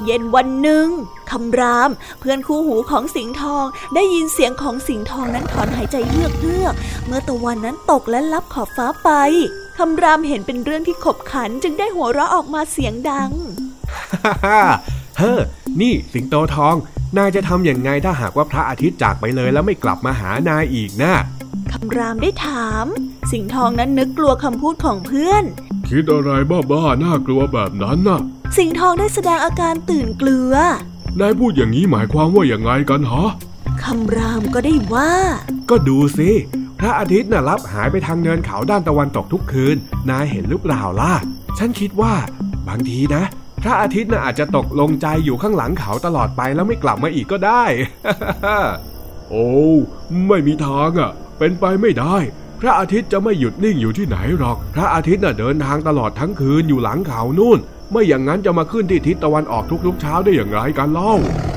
[0.05, 0.87] เย็นวันหนึ่ง
[1.31, 6.75] คำรามเพื่อนคู่หูของสิงห์ทองได้ยินเสียงของสิงห์ทองนั้นถอนหายใจเฮือกเฮือก
[7.07, 9.11] เมื่อตะวันนั้นตกและลับขอบฟ้าไป
[9.79, 13.31] คำรามเห็นเป็นเรื่องที่ขบขันจึงได้หัวเราะออกมาเสียงดัง
[13.93, 14.61] ฮ่าฮ่า
[15.19, 15.41] เฮ้อ
[15.81, 16.75] นี่สิงโตทอง
[17.17, 21.15] นายจะทำอย่างไงถ้าหากว่าพระอาทิตย์จากไปเลยแล้วไม่กลับมาหานายอีกนะ
[21.73, 22.87] คำรามได้ถาม
[23.33, 25.45] สิงห์ทองนั้นนึกกลัวคำพูดของเพื่อน
[25.89, 28.21] คิดอะไรบ้าๆน่ากลัวแบบนั้นน่ะ
[28.57, 30.53] สิงห์ทองได้แสดงอาการตื่นกลัว
[31.21, 33.31] นายพูดอย่างนี้หมายความว่าอย่างไงกันฮะ
[33.83, 35.13] คำรามก็ได้ว่า
[35.71, 36.31] ก็ดูสิ
[36.79, 39.77] พระอาทิตย์น่ะลับหายไปทางเนินเขาด้านตะวันตกทุกคืน
[40.11, 41.13] นายเห็นหรือเปล่าล่ะ
[41.59, 42.15] ฉันคิดว่า
[42.69, 43.23] บางทีนะ
[43.63, 47.65] พระอาทิตย์น่ะอาจจะตกลงใจอยู่ข้างหลังเขาตลอดไปแล้วไม่กลับมาอีกก็ได้
[49.31, 49.49] โอ้
[50.29, 52.17] ไม่มีทางอะ เป็นไปไม่ได้
[52.61, 57.59] พระอาทิตย์จะไม่หยุดนิ่งอยู่ที่ไหนหรอก พระอาทิตย์น่ะเดินทางตลอดทั้งคืนอยู่หลังเขานู่น
[57.95, 61.13] ไม่อย่างนั้นจะมาขึ้นที่ทิศตะวันออกทุกๆเช้าได้อย่างไรกันเล่า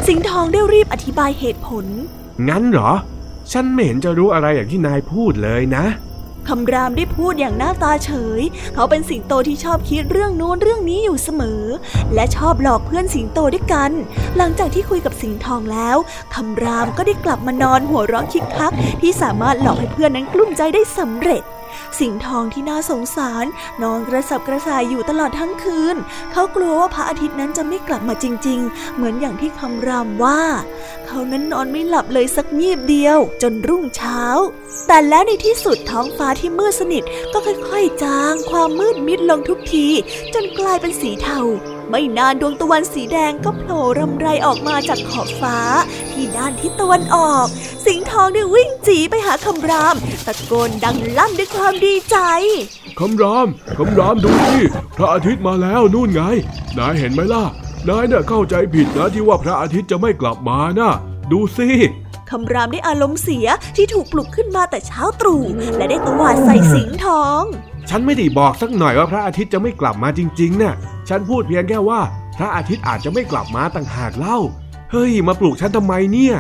[0.08, 1.86] สิงห์ทองได้รีบอธิบายเหตุผล
[2.50, 2.91] งั้นเหรอ
[3.52, 5.86] ฉันไม่เห็นจะรู้อะไรอย่างที่นายพูดเลยนะ
[6.47, 8.41] คำรามได้พูดอย่างหน้าตาเฉย
[8.73, 11.63] เขาเป็นสิงโตที่ชอบคิดเรื่องนู้นเรื่องนี้อยู่เสมอ
[12.13, 13.91] และชอบหลอกเพื่อนสิงโตด้วยกัน
[14.38, 15.97] หลังจากที่คุยกับสิงทองแล้ว
[16.34, 21.43] คำรามก็ได้กลับมานอนหัวเราะคิกคัก ที่สามารถหลอกให้เพื่อนนั้นกลุ้มใจได้สำเร็จ
[22.00, 23.46] สิงทองที่น่าสงสาร
[23.84, 25.96] นอนกระสับกระส่ายอยู่ตลอดทั้งคืน
[26.32, 30.42] เขากลัวว่าพระอาทิตย์นั้นจะไม่กลับมาจริง ๆ เหมือนอย่างที่คำรามว่า
[31.06, 34.22] เขานั้นนอนไม่หลับเลยสักงีบเดียว จนรุ่งเช้า
[34.88, 39.88] แต่แล้วในที่สุดท้องฟ้าที่มืดสนิทก็ค่อยๆ จาง ความมืดมิดลงทุกที
[40.34, 41.42] จนกลายเป็นสีเทา
[41.89, 45.58] ไม่นานดวงตะวันสีแดงก็โผล่รำไรออกมาจากขอบฟ้า
[46.12, 47.45] ที่ด้านทิศตะวันออก
[47.86, 49.95] สิงทองได้วิ่งจีไปหาคำราม
[50.26, 52.17] ตะโกนดังลั่นด้วยความดีใจ
[53.00, 53.47] คำราม
[53.78, 54.60] คำรามดูสิ
[54.97, 56.21] พระอาทิตย์มาแล้วนู่นไง
[56.78, 57.45] นายเห็นไหมล่ะ
[57.89, 60.91] นายเนี่ยเข้าใจผิดนะที่ว่าพระอาทิตย์จะไม่กลับมานะ
[61.32, 61.69] ดูสิ
[62.30, 65.43] คำรามได้อารมณ์เสียที่ถูกปลุกขึ้นมาแต่เช้าตรู่
[65.78, 67.43] และได้ตวาดใส่สิงทอง
[67.89, 70.76] ฉันไม่ได้บอกสักหน่อยว่าพระอาทิตย์จะไม่กลับมาจริงๆนะ่ะ
[71.10, 72.02] ฉันพูดเพียงแค่ว่า
[72.38, 74.38] พระอาทิตย์อาจจะไม่กลับมาต่างหากเล่า
[74.91, 76.36] เฮ้ย มาปลุกฉันทำไมเนี่ย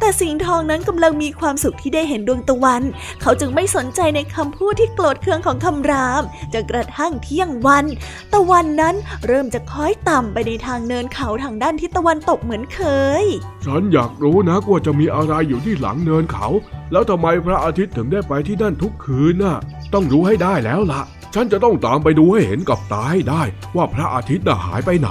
[0.00, 2.82] แต่สิงทองนั้นกำลังมีความสุขที่ได้เห็นดวงตะวัน
[3.22, 7.84] เขาจึงไม่สนใจในคำพูดที่โกรธเคืองของคำรามจนกระทั่งเที่ยงวัน
[8.32, 8.94] ตะวันนั้น
[9.26, 12.80] เริ่มจะค้อยต่ำไปในทางเนินเขาทางด้านทิศตะวันตกเหมือนเค
[13.22, 13.24] ย
[13.64, 16.48] ฉันอยากรู้นะว่าจะมีอะไรอยู่ที่หลังเนินเขา
[16.92, 19.56] แล้วทำไมพระอาทิตย์ถึงได้ไปที่นั่นทุกคืนน่ะ
[19.92, 21.02] ต้องรู้ให้ได้แล้วล่ะ
[21.34, 23.42] ฉันจะต้องตามไปดูให้เห็นกับตาให้ได้
[23.76, 25.10] ว่าพระอาทิตย์น่ะหายไปไหน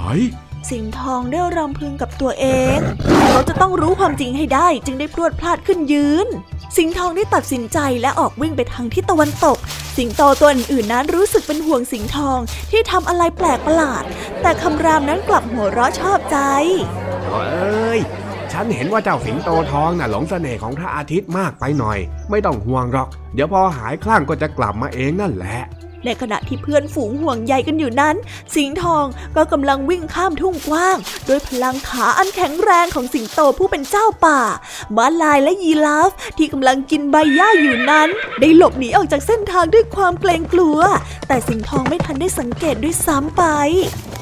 [0.70, 2.78] สิงทองได้รำพึงกับตัวเอง
[3.30, 6.28] เขาจะต้องรู้ความจริงให้ได้จึงได้พรวดพลาดขึ้นยืน
[6.76, 9.58] สิงทองได้ตัดสินใจและออกวิ่งไปทางทิศตะวันตก
[9.96, 12.38] สิงโตตัวอื่นนั้นรู้สึกเป็นห่วงสิงทอง
[12.70, 14.04] ที่ทำอะไรแปลกประหลาด
[14.42, 16.38] แต่คำรามนั้นกลับหัวเราะชอบใจ
[17.30, 18.00] เอ้ย
[18.52, 21.98] ฉันเห็นว่าเจ้าสิงโตทองน่ะหลงเสน่ห์ของพระอาทิตย์มากไปหน่อย
[22.30, 25.60] ไม่ต้องห่วงหรอก เดี๋ยวพอหายคลั่งก็จะกลับมาเองนั่นแหละ
[26.06, 28.16] ในขณะที่เพื่อนฝูงห่วงใยกันอยู่นั้น
[28.54, 29.04] สิงทอง
[29.36, 30.96] ก็กำลังวิ่งข้ามทุ่งกว้าง
[31.28, 34.40] ด้วยพลังขาอันแข็งแรงของสิงโตผู้เป็นเจ้าป่า
[34.96, 38.08] ม้าลายและยีราฟที่กำลังกินใบหญ้าอยู่นั้น
[38.40, 40.78] ได้หลบหนีออกจากเส้นทางด้วยความเกรงกลัว
[41.28, 43.42] แต่สิงทองไม่ทันได้สังเกตด้วยซ้ำไป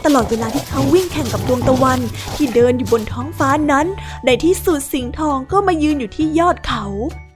[0.05, 2.01] ตลอดเวลาที่เขาวิ่งแข่งกับดวงตะวัน
[2.37, 3.87] ที่เดินอยู่บนท้องฟ้านั้น
[4.25, 6.85] ในที่สุดสิงทองก็มายืนอยู่ที่ยอดเขา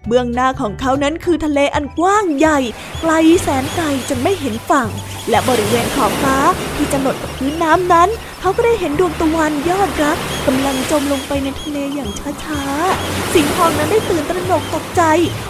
[0.09, 2.59] เบื้องหน้าของเขานั้นคือทะเลอันกว้างใหญ่
[3.01, 4.89] ไกลแสนไกลจนไม่เห็นฝั่ง
[5.31, 6.37] และบริเวณขอบฟ้า
[6.77, 8.09] ที่จะหลดกับพื้นน้ำนั้น
[8.41, 12.11] เขาก็ได้เห็นดวงตะวันยอดรักกำลังจมลงไปในทะเลอย่าง
[12.45, 15.03] ช้าๆ สิงทองนั้นได้ตื่นตระหนกตกใจ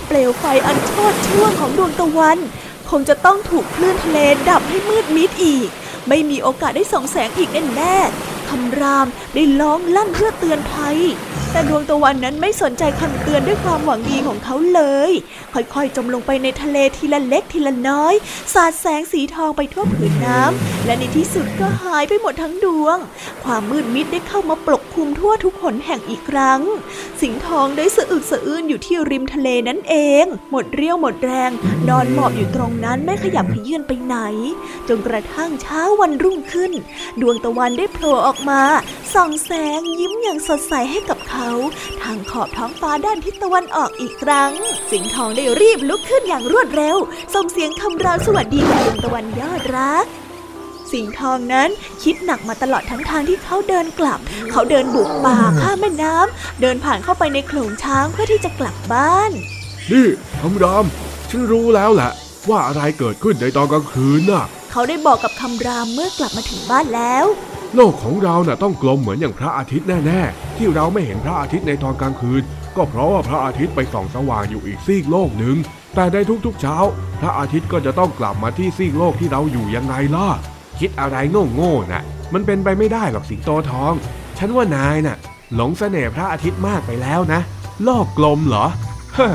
[0.06, 2.38] เปลวไฟอันโชดช่วงของดวงตะวัน
[2.90, 4.18] คงจะต้องถูกคลื่นทะเล
[4.48, 5.68] ดับให้มืดมิดอีก
[6.08, 10.98] ไม่มีโอกาสได้ส่องแสงอีกแน่ๆ คำรามได้ร้องลั่นเพื่อเตือนภัย
[11.52, 15.12] แต่ดวงตะวันนั้นไม่สนใจคำเตือนด้วยความหวังดีของเขาเลย
[15.52, 18.14] ค่อยๆ จมลงไปในทะเลทีละเล็กทีละน้อย
[18.54, 22.96] สาดแสงสีทองไปทั่วผืนน้ำ และในที่สุดก็หายไปหมดทั้งดวง
[23.44, 26.61] ความมืดมิดได้เข้ามาปกคลุมทั่วทุกหนแห่งอีกครั้ง
[27.20, 31.50] สิงทองได้สะอึกสะอื้นอยู่ที่ริมทะเลนั่นเอง หมดเรี่ยวหมดแรง
[31.88, 34.16] นอนหมอบอยู่ตรงนั้นไม่ขยับขยื่นไปไหน
[34.88, 36.72] จนกระทั่งเช้าวันรุ่งขึ้น
[37.20, 38.62] ดวงตะวันได้โผล่ออกมา
[39.14, 44.51] ส่องแสงยิ้มอย่างสดใสให้กับเขาาทางขอบท้องฟ้าด้านทิศตะวันออกอีกครั้ง
[44.90, 46.96] สิงทองได้รีบลุกขึ้นอย่างรวดเร็ว
[47.35, 50.07] ส่งเสียงคำรามสวัสดีกับดวงตะวันยอดรัก
[50.92, 51.70] สิงทองนั้น
[52.03, 54.20] คิดหนักมาตลอดทั้งทางที่เขาเดินกลับ
[54.51, 59.31] เขาเดินบุกป่าข้ามแม่น้ำเดินผ่านเข้าไปในโขลงช้างเพื่อที่จะกลับบ้าน
[59.92, 60.09] นี่
[60.40, 60.85] คำราม
[61.31, 62.11] ฉันรู้แล้วแหละ
[62.51, 67.27] ว่าอะไรเกิดขึ้นในตอนกลางคืนน่ะ เขาได้บอกกับคำรามเมื่อกลับมาถึงบ้านแล้ว
[67.76, 72.42] โลกของเราน่ะต้องกลมเหมือนอย่างพระอาทิตย์แน่ๆ ที่เราไม่เห็นพระอาทิตย์ในตอนกลางคืน
[72.76, 75.57] ก็เพราะว่าพระอาทิตย์ไปส่องสว่างอยู่อีกซีกโลกหนึ่ง
[75.94, 76.76] แต่ในทุกๆเช้า
[77.20, 80.28] พระอาทิตย์ก็จะต้องกลับมาที่ซีกโลกที่เราอยู่ยังไงล่ะ
[80.78, 81.16] คิดอะไร
[81.54, 82.02] โง่ๆน่ะ
[82.35, 83.92] มันเป็นไปไม่ได้หรอกสิงโตทอง
[84.38, 85.16] ฉันว่านายน่ะ
[85.54, 87.40] หลงเสน่ห์พระอาทิตย์มากไปแล้วนะ
[87.85, 88.66] โลกกลมเหรอ
[89.14, 89.28] เฮ้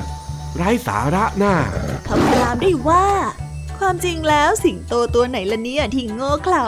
[0.56, 1.56] ไร้สาระน่า
[2.08, 3.06] คำรามได้ว่า
[3.80, 6.66] ความจริงแล้วสิงโตตัวไหนละเนี่ยที่โง่เขลา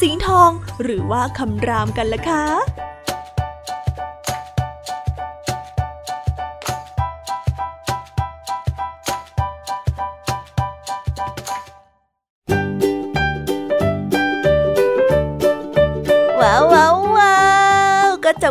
[0.00, 0.50] สิงทอง
[0.82, 2.44] หรือว่าคำรามกันล่ะคะ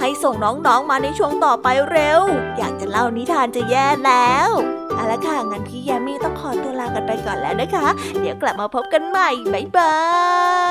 [0.00, 2.20] ให้ส่งน้องๆมาในช่วงต่อไปเร็ว
[2.58, 4.48] อยากจะเล่านิทานจะแย่แล้ว
[4.94, 7.86] เอาละค่ะงั้นพี่ยามีต้องขอตัวลากันไปก่อนแล้วนะคะ
[8.20, 9.98] เดี๋ยวกลับมาพบกันใหม่บ๊ายบา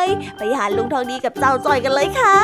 [0.03, 0.05] ย
[0.37, 2.37] ไปหาลุงทองดีกับเจ้าจอยกันเลยค่ะ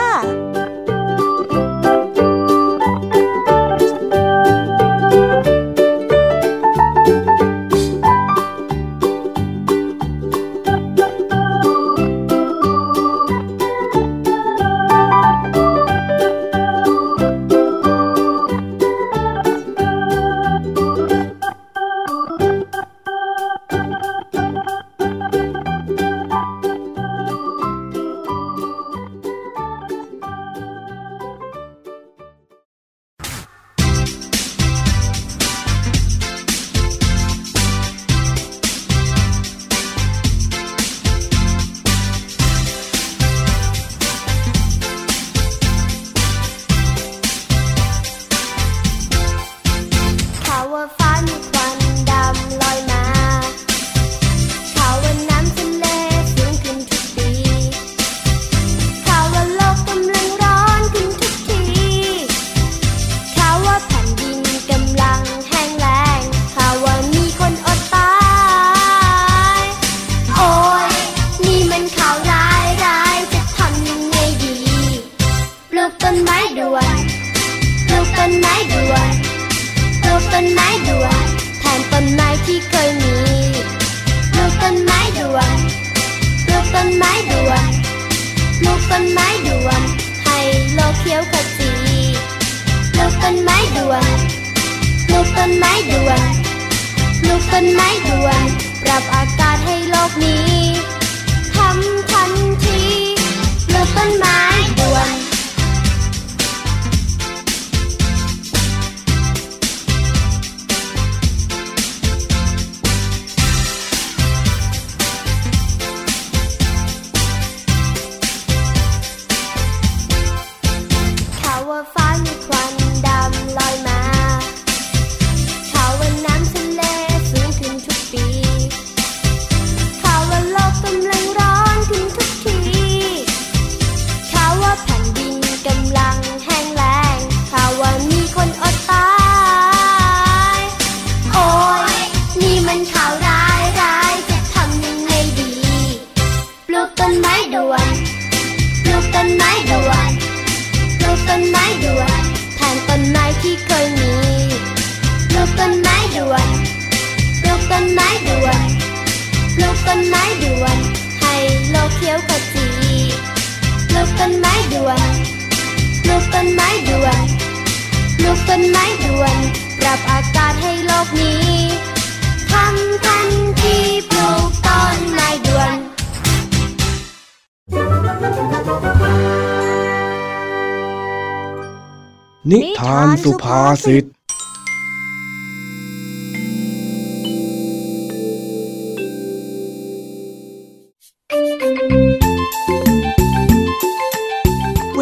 [183.30, 184.08] สุภาษิตว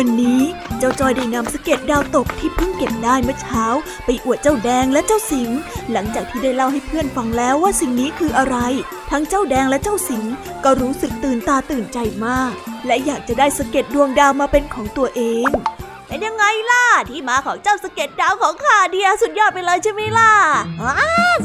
[0.02, 0.42] ันนี้
[0.80, 3.64] เจ้าจอยได้นำสเก็ตดาวตกที่เพิ่งเก็บได้เมื่อเช้า
[4.06, 5.50] ไปอวดเจ้าแดงและเจ้าสิง
[5.92, 8.58] หลังจากที่ได้เล่าให้เพื่อนฟังแล้วว่าสิ่งนี้คืออะไร
[9.12, 10.24] ทั้งเจ้าแดงและเจ้าสิง
[10.64, 12.52] ก็รู้สึกตื่นตาตื่นใจมาก
[12.88, 15.67] และอยากจะได้สเก็ตดวงดาวมาเป็นของตัวเองเป็นยังไง
[16.72, 20.32] ล่ะ ที่มาของเจ้าสะเก็ดดาวของข้าเนี่ยสุดยอดไปเลยใช่ไหมล่ะ
[20.82, 20.92] อ๋อ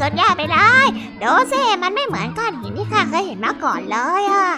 [0.01, 0.87] สุดยอดไปเลย
[1.23, 4.49] ดูสิมันไม่เหมือนก้อนหินที่ข้าเคยเห็นมาก่อนเลยอะ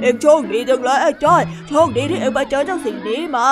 [0.00, 3.50] เอ็งโชคดีจังเลยไอ้จ้อยโชคดีที่เอ็งมาเจอเจ้าสิ่งนี้มา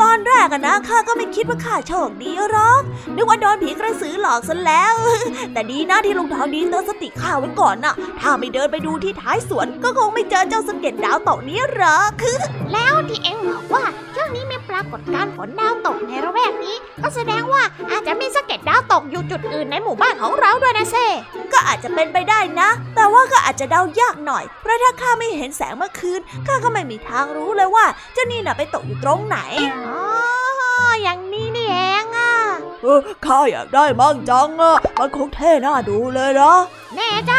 [0.00, 2.82] ตอนแรกอะนะข้าก็ไม่คิดว่าข้าโชคดีหรอก
[3.14, 4.94] นึกว่าโดนผีกระสือหลอกซะแล้ว
[5.52, 12.12] แต่ดีนะที่ลุงทองดีเตือนสติข้าไว้ก่อนน่ะ ถ้าไม่เดินไปดูที่ท้ายสวนก็คงไม่เจอเจ้าสะเก็ดดาวตกนี้หรอก
[12.72, 14.05] แล้วที่เอ็งบอกว่าช่วงนี้มีป
[14.76, 21.06] รากฏการณ์ฝนดาวตกในระแวกนี้ ก็แสดงว่าอาจจะมีสเก็ตดาวตกอยู่จุดอื่นในหมู่บ้านของเราด้วยนะเซ่
[21.52, 29.38] ก็อาจจะเป็นไปได้นะ แต่ว่าก็อาจจะเดายากหน่อย เพราะถ้าข้าไม่เห็นแสงเมื่อคืนข้าก็ไม่มีทางรู้เลยว่าเจ้านี่น่ะไปตกอยู่ตรงไหน
[29.86, 32.32] อ๋ออย่างนี้นี่เองอะ
[32.82, 36.54] เออข้าอยากได้มั่งจังอะมันคงเท่น่าดูเลยนะ
[36.96, 37.32] แน่ใจ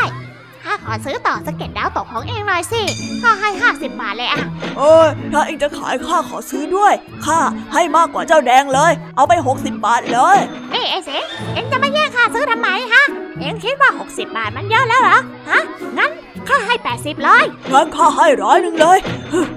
[0.67, 2.81] ข้าขอซื้อต่อสเก็ตดาวตกของเอ็งหน่อยสิ
[3.21, 4.41] ข้าให้ห้าสิบบาทเลยอะ
[4.77, 6.93] เอ้ยถ้าเอ็งจะขายข้าขอซื้อด้วย
[7.25, 7.39] ข้า
[7.73, 10.37] ให้มากกว่าเจ้าแดงเลย เอาไป60บาทเลย
[10.73, 13.03] นี่ไอ้เสงเอ็งจะมาแย่งข้าซื้อทำไมฮะ
[13.39, 15.17] เอ็งคิดว่า60บาทมันเยอะแล้วเหรอ
[15.49, 15.61] ฮะ
[15.97, 16.11] งั้น
[16.49, 17.43] ข้าให้80เลย
[17.73, 18.97] งั้นข้าให้ร้อยหนึ่งเลย
[19.33, 19.47] ฮึ่ม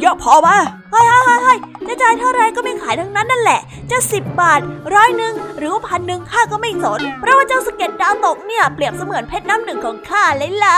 [0.00, 0.48] เยอะพอไหม
[0.90, 1.58] เฮ้ยเฮ้ยเฮ้ยเฮ้ย
[1.88, 4.60] จะจ่ายเท่าไรก็ไม่ขายทั้งนั้นนั่นแหละ จะสิบบาท
[4.94, 10.76] ร้อยหนึ่งหรือพันหนึ่งข้าก็ไม่สน เพราะว่าเจ้าสเก็ตดาวตกเนี่ยเปรียบเสมือนเพชรน้ำหนึ่งของข้าเลยล่ะ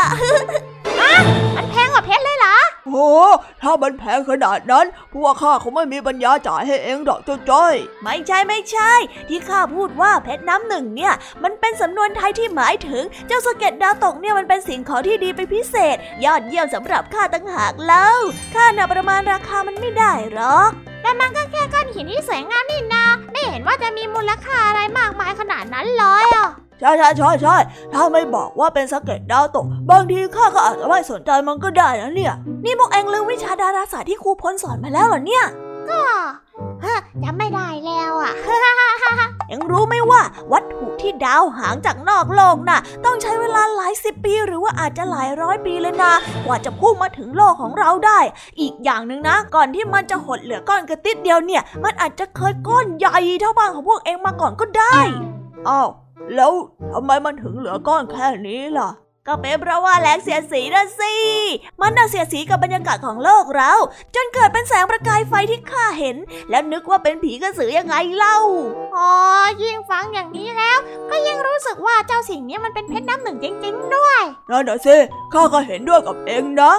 [1.57, 2.57] มันแพงกว่าเพชรเลยเหรอ
[2.87, 3.09] โอ้
[3.63, 8.93] ถ้ามันแพงขนาดนั้น พวกข้าคงไม่มีปัญญาจ่ายให้เองดอกเจ้าจ้อย ไม่ใช่ไม่ใช่
[9.29, 18.09] ที่ข้าพูดว่าเพชรน้ำหนึ่งเนี่ย มันเป็นสำนวนไทยที่หมายถึง เจ้าสเก็ตดาวตกเนี่ยมันเป็นสิ่งของที่ดีเป็นพิเศษ ยอดเยี่ยมสำหรับข้าตั้งหากเล่า
[18.55, 20.71] ข้าน่ะประมาณราคามันไม่ได้หรอก
[21.03, 26.49] แต่มันก็แค่ก้อนหินที่สวยงามนี่นาไม่เห็นว่าจะมีมูลค่าอะไรมากมายขนาดนั้นเลยอะ
[26.83, 27.57] ใช่ใช่ใช่ใช่
[27.93, 35.45] ถ้าไม่บอกว่าเป็นสเก็ตดาวตก บางทีข้าก็อาจจะไม่สนใจมันก็ได้นะเนี่ย นี่พวกเองลืมวิชาดาราศาสตร์ที่ครูพลสอนมาแล้วเหรอเนี่ย
[35.91, 36.01] ก็
[36.83, 38.33] เฮ้อจำไม่ได้แล้วอะ
[39.49, 40.21] เอ็งรู้ไหมว่า
[40.53, 46.13] วัตถุที่ดาวหางจากนอกโลกน่ะ ต้องใช้เวลาหลายสิบปี หรือว่าอาจจะหลายร้อยปีเลยนะ
[46.47, 48.21] กว่าจะพุ่งมาถึงโลกของเราได้
[48.61, 54.99] อีกอย่างหนึ่งนะ ก่อนที่มันจะหดเหลือก้อนกระติดเดียวเนี่ย มันอาจจะเคยก้อนใหญ่เท่าบ้านของพวกเองมาก่อนก็ได้
[55.69, 55.89] อ้าว
[56.37, 56.53] แล้ว
[56.93, 58.91] ทำไมมันถึงเหลือก้อนแค่นี้ล่ะ
[59.29, 61.15] ก็เป็นเพราะว่าแรงเสียดสีนะสิ
[61.81, 63.73] มันน่ะเสียดสีกับบรรยากาศของโลกเรา
[64.15, 66.17] จนเกิดเป็นแสงประกายไฟที่ข้าเห็น
[66.51, 68.39] แล้วนึกว่าเป็นผีกระสือยังไงเล่า
[68.97, 69.11] อ๋อ
[69.63, 70.79] ยิ่งฟังอย่างนี้แล้ว
[71.11, 74.21] ก็ยิ่งรู้สึกว่าเจ้าสิ่งนี้มันเป็นเพชรน้ำหนึ่งจริงๆด้วย
[74.51, 74.97] นั่นน่ะสิ
[75.33, 76.75] ข้าก็เห็นด้วยกับเองนะ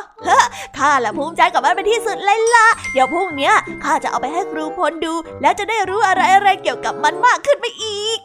[0.78, 8.20] ข้าแหละภูมิใจกับมันเป็นที่สุดเลยล่ะเดี๋ยวพรุ่งเนี้ยข้าจะเอาไปให้ครูพลดู แล้วจะได้รู้อะไรอะไรๆเกี่ยวกับมันมากขึ้นไปอีก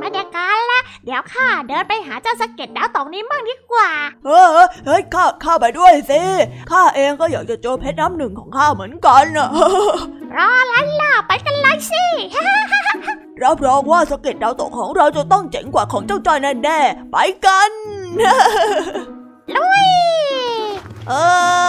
[0.00, 3.88] มาเดียวกันละ เดี๋ยวข้าเดินไปหาเจ้าสเก็ตดาวตกนี้บ้างดีกว่า
[4.24, 4.46] เฮ้ย
[4.86, 6.22] เฮ้ยข้าข้าไปด้วยสิ
[6.70, 9.48] ข้าเองก็อยากจะเจอเพชรน้ำหนึ่งของข้าเหมือนกันนะ
[10.36, 12.04] รออะไรล่ะไปกันเลยสิ
[13.42, 17.16] รับรองว่าสเก็ตดาวตกของเราจะต้องเจ๋งกว่าของเจ้าจอยแน่ๆไป
[17.46, 17.70] กัน
[19.56, 19.86] ลุย
[21.08, 21.12] เอ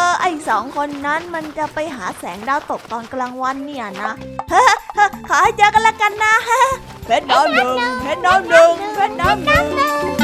[0.07, 4.13] อ ไอสองคนนั้นมันจะไปหาแสงดาวตกตอนกลางวันเนี่ยนะ
[5.27, 6.35] ขอให้เจอกันละกันนะ
[7.05, 9.61] เพชรน้ำหนึ่งเพชรน้ำหนึ่งเพชรน้ำหนึ่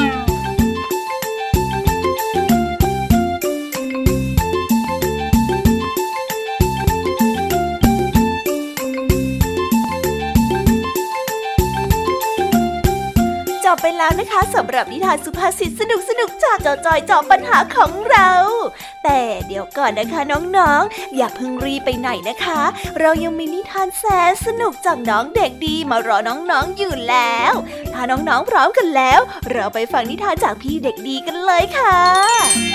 [0.03, 0.04] ง
[2.15, 2.44] do.
[13.87, 18.31] ไปแล้วนะคะสำหรับนิทานสุภาษิตสนุกสนุกจากจอจอยจอบปัญหาของเรา
[19.03, 22.61] แต่เดี๋ยวก่อนนะคะน้องๆ อย่าเพิ่งรีบไปไหนนะคะ
[22.99, 27.53] เรายังมีนิทานแสนสนุกจากน้องเด็กดีมารอน้องๆอยู่แล้ว
[27.93, 29.19] ถ้าน้องๆพร้อมกันแล้ว
[29.51, 32.74] เราไปฟังนิทานจากพี่เด็กดีกันเลยค่ะ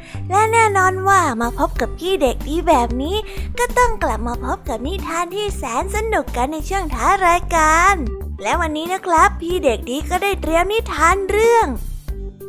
[0.31, 3.17] และแน่นอนว่ามาพบกับพี่เด็กดีแบบนี้
[3.59, 7.95] ก็ต้องกลับมาพบกับนิทานที่แสนสนุกกันในช่วงท้ายรายการ
[8.43, 11.67] และวันนี้นะครับ พี่เด็กดีก็ได้เตรียมนิทานเรื่อง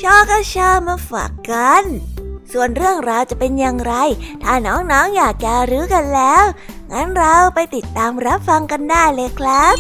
[0.03, 1.85] ชอกระชามาฝากกัน
[2.53, 3.95] ส่วนเรื่องราวจะเป็นอย่างไร
[4.43, 6.45] ถ้าน้องๆอยากจะรู้กันแล้ว
[6.93, 9.77] งั้นเราไปติดตามรับฟังกันได้เลยครับ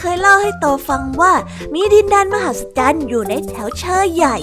[0.00, 1.32] เคยเล่าให้โตฟังว่า
[1.74, 4.36] มีดินแดนมหัศจรรย์อยู่ในแถวเชอใหญ่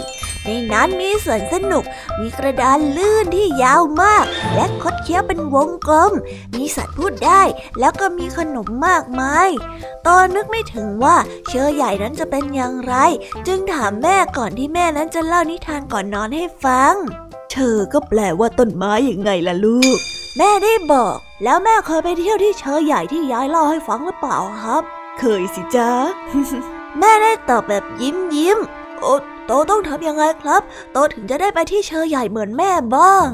[0.46, 1.84] ในนั้นมีสวนสนุก
[2.20, 4.26] มีกระดานลื่นที่ยาวมาก
[4.56, 6.14] และคดเคี้ยวเป็นวงกลม
[6.56, 7.42] มีสัตว์พูดได้
[7.80, 9.50] แล้วก็มีขนมมากมาย
[10.08, 11.16] ตอนนึกไม่ถึงว่า
[11.48, 12.96] เชอใหญ่นั้นจะเป็นอย่างไร
[13.48, 16.94] จึงถามแม่ก่อนที่แม่นั้นจะเล่านิทานก่อนนอนให้ฟัง
[17.52, 19.98] เชอก็แปลว่าต้นไม้ยังไงล่ะลูก
[20.38, 24.84] แม่ได้บอก แล้วแม่เคยไปเที่ยวที่เชอใหญ่ที่ยายเล่าให้ฟังหรือเปล่าครับ
[25.20, 25.92] เคยสิจ้า
[27.00, 28.58] แม่ได้ตอบแบบยิ้มยิ้ม
[29.02, 29.08] โอ
[29.46, 33.28] โตต้องทำยังไงครับ โตถึงจะได้ไปที่เชอใหญ่เหมือนแม่บ้าง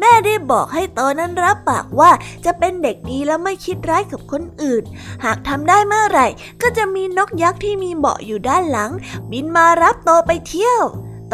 [0.00, 2.10] แม่ได้บอกให้โตนั้นรับปากว่า
[2.44, 4.82] จะเป็นเด็กดีและไม่คิดร้ายกับคนอื่น
[5.24, 6.26] หากทำได้เมื่อไหร่
[6.62, 8.90] ก็จะมีนกยักษ์ที่มีเบาะอยู่ด้านหลัง
[9.30, 10.82] บินมารับโตไปเที่ยว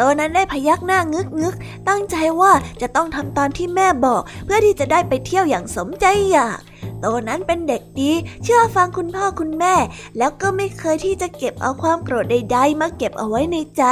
[0.01, 6.59] ตนั้นได้พยักหน้างึกงึกๆตั้งใจว่าจะต้องทำตามที่แม่บอกเพื่อที่จะได้ไปเที่ยวอย่างสมใจอยาก
[7.01, 8.11] โตนั้นเป็นเด็กดี
[8.43, 9.75] เชื่อฟังคุณพ่อคุณแม่
[10.17, 13.83] แล้วก็ไม่เคยที่จะเก็บเอาความโกรธใดๆมาเก็บเอาไว้ในใจ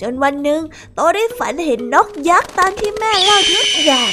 [0.00, 0.60] จนวันหนึ่ง
[0.94, 4.12] โตได้ฝันเห็นนกยักษ์ตามที่แม่เล่าทุกอย่าง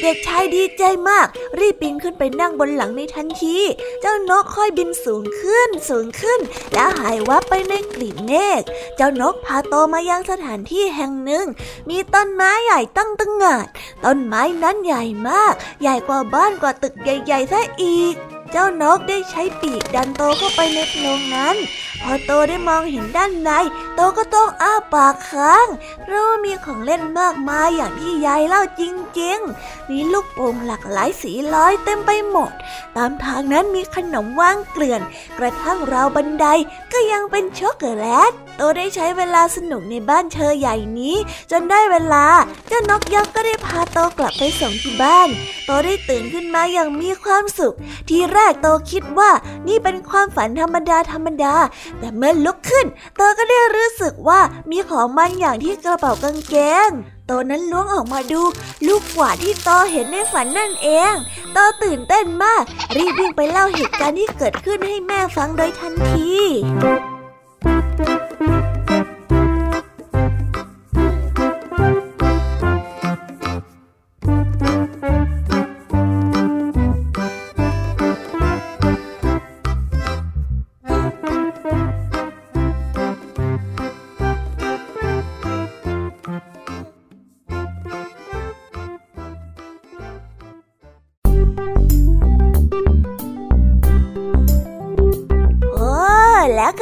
[0.00, 1.26] เด็กชายดีใจมาก
[1.58, 3.58] รีบปีนขึ้นไปนั่งบนหลังในทันที
[4.00, 6.40] เจ้านกค่อยบินสูงขึ้นสูงขึ้น
[6.74, 8.62] แล้วหายวับไปในกลิ่นเมฆ
[8.96, 11.46] เจ้านกพาโตมายังสถานที่แห่งหนึ่ง
[11.88, 13.66] มีต้นไม้ใหญ่ตั้งตั้งงาด
[14.04, 18.14] ต้นไม้นั้นใหญ่มาก ใหญ่กว่าบ้านกว่าตึกใหญ่ๆซะอีก
[18.52, 21.56] เจ้านกได้ใช้ปีกดันโตเข้าไปในโพรงนั้น
[22.02, 23.50] พอโตได้มองเห็นด้านใน
[23.94, 25.66] โตก็ต้องอ้าปากค้าง
[26.02, 28.82] เพราะว่ามีของเล่นมากมายอย่างที่ยายเล่าจ
[29.20, 32.50] ริงๆ มีลูกโป่งหลากหลายสีลอยเต็มไปหมด
[32.96, 35.00] ตามทางนั้นมีขนมว่างเกลื่อน
[35.38, 36.46] กระทั่งราวบันได
[36.92, 41.16] ก็ยังเป็นช็อกโกแลต โตได้ใช้เวลาสนุกในบ้านเชอใหญ่นี้
[41.50, 42.26] จนได้เวลา
[42.68, 45.28] เจ้านกยักษ์ก็ได้พาโตกลับไปส่งที่บ้าน
[45.66, 47.74] โตได้ตื่นขึ้นมาอย่างมีความสุข
[48.08, 49.30] ทีแรกโตคิดว่า
[49.68, 51.54] นี่เป็นความฝันธรรมดาธรรมดา
[51.98, 52.86] แต่เมื่อลุกขึ้น
[53.16, 54.40] เธอก็ได้รู้สึกว่า
[54.70, 56.56] มีของบางอย่างที่กระเป๋ากางเก
[56.88, 56.90] ง
[57.26, 58.42] โตนั้นล้วงออกมาดู
[58.86, 61.14] ลูกกวาดที่โตเห็นในฝันนั่นเอง
[61.52, 62.62] โตตื่นเต้นมาก
[62.96, 66.32] รีบวิ่งไปเล่าเหตุการณ์ที่เกิดขึ้นให้แม่ฟังโดยทันที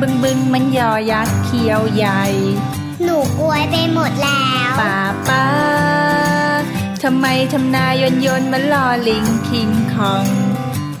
[0.00, 2.22] บึงบึงมันยอยักษ์เขียวใหญ่
[3.04, 4.96] หนูกลวยไปหมดแล้วป้า
[5.28, 5.46] ป้า
[7.02, 10.26] ทำไมทำนายนยนมันลอลิงคิงคอง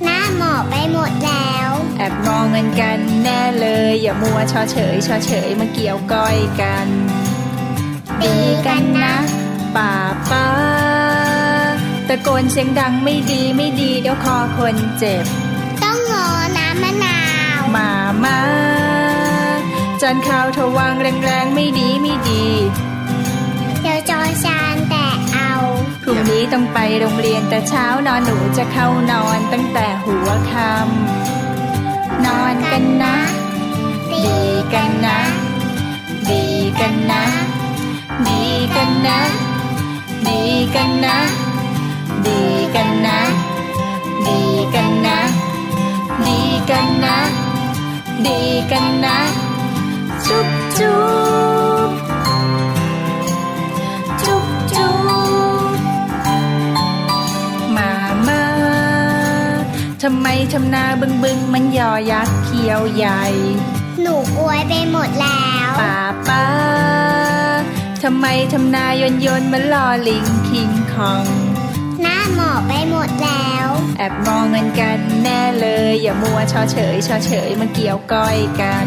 [0.04, 6.88] หน้าหมอบไปหมดแล้ว แอบมองเงินกันแน่เลย อย่ามัวชอเฉยชอเฉยมาเกี่ยวก้อยกัน
[8.22, 8.36] ดี
[8.66, 9.16] กันนะ
[9.76, 9.92] ป้า
[10.30, 10.46] ป้า
[12.08, 15.24] ตะโกนเสียงดังไม่ดีไม่ดีเดี๋ยวคอคนเจ็บ
[15.82, 16.26] ต้องงอ
[16.58, 17.18] น้ำมะนา
[17.58, 17.90] ว มา
[18.24, 18.38] มา
[20.02, 22.44] จานข้าวทวางแรงๆไม่ดีไม่ดี
[23.80, 25.52] เดี๋ยวจอชานแต่เอา
[26.02, 33.16] พรุ่งนี้ต้องไปโรงเรียนแต่เช้านอนหนูจะเข้านอนตั้งแต่หัวค่ำนอนกันนะ
[34.12, 34.26] ดี
[34.74, 35.18] กันนะ
[36.28, 36.44] ดี
[36.80, 37.22] กันนะ
[38.26, 38.42] ดี
[38.76, 39.18] กันนะ
[40.26, 40.40] ดี
[40.74, 41.18] กันนะ
[42.26, 42.40] ดี
[42.74, 43.18] กันนะ
[44.26, 44.40] ดี
[44.74, 45.18] กันนะ
[46.26, 46.40] ดี
[46.70, 47.16] กันนะ
[48.26, 48.38] ดี
[48.70, 49.49] กันนะ
[50.30, 51.00] จุ๊บจุ๊
[51.88, 51.90] บ
[54.26, 54.94] จุ๊บจุ๊
[55.68, 55.76] บ
[57.76, 57.92] มา
[58.28, 58.42] มา
[60.02, 63.24] ทำไมทำนาบึงบึงมันยอยักษ์เขียวใหญ่
[64.02, 65.96] หนูกลวยไปหมดแล้วป้า
[66.28, 66.46] ป้า
[68.02, 71.26] ทำไมทำนายนยนมันลอลิงคิงคอง
[72.02, 73.68] หน้าหมอบไปหมดแล้ว
[73.98, 78.86] แอบมองเงินกันแน่เลย อย่ามัวชอเฉยชอเฉยมาเกี่ยวก้อยกัน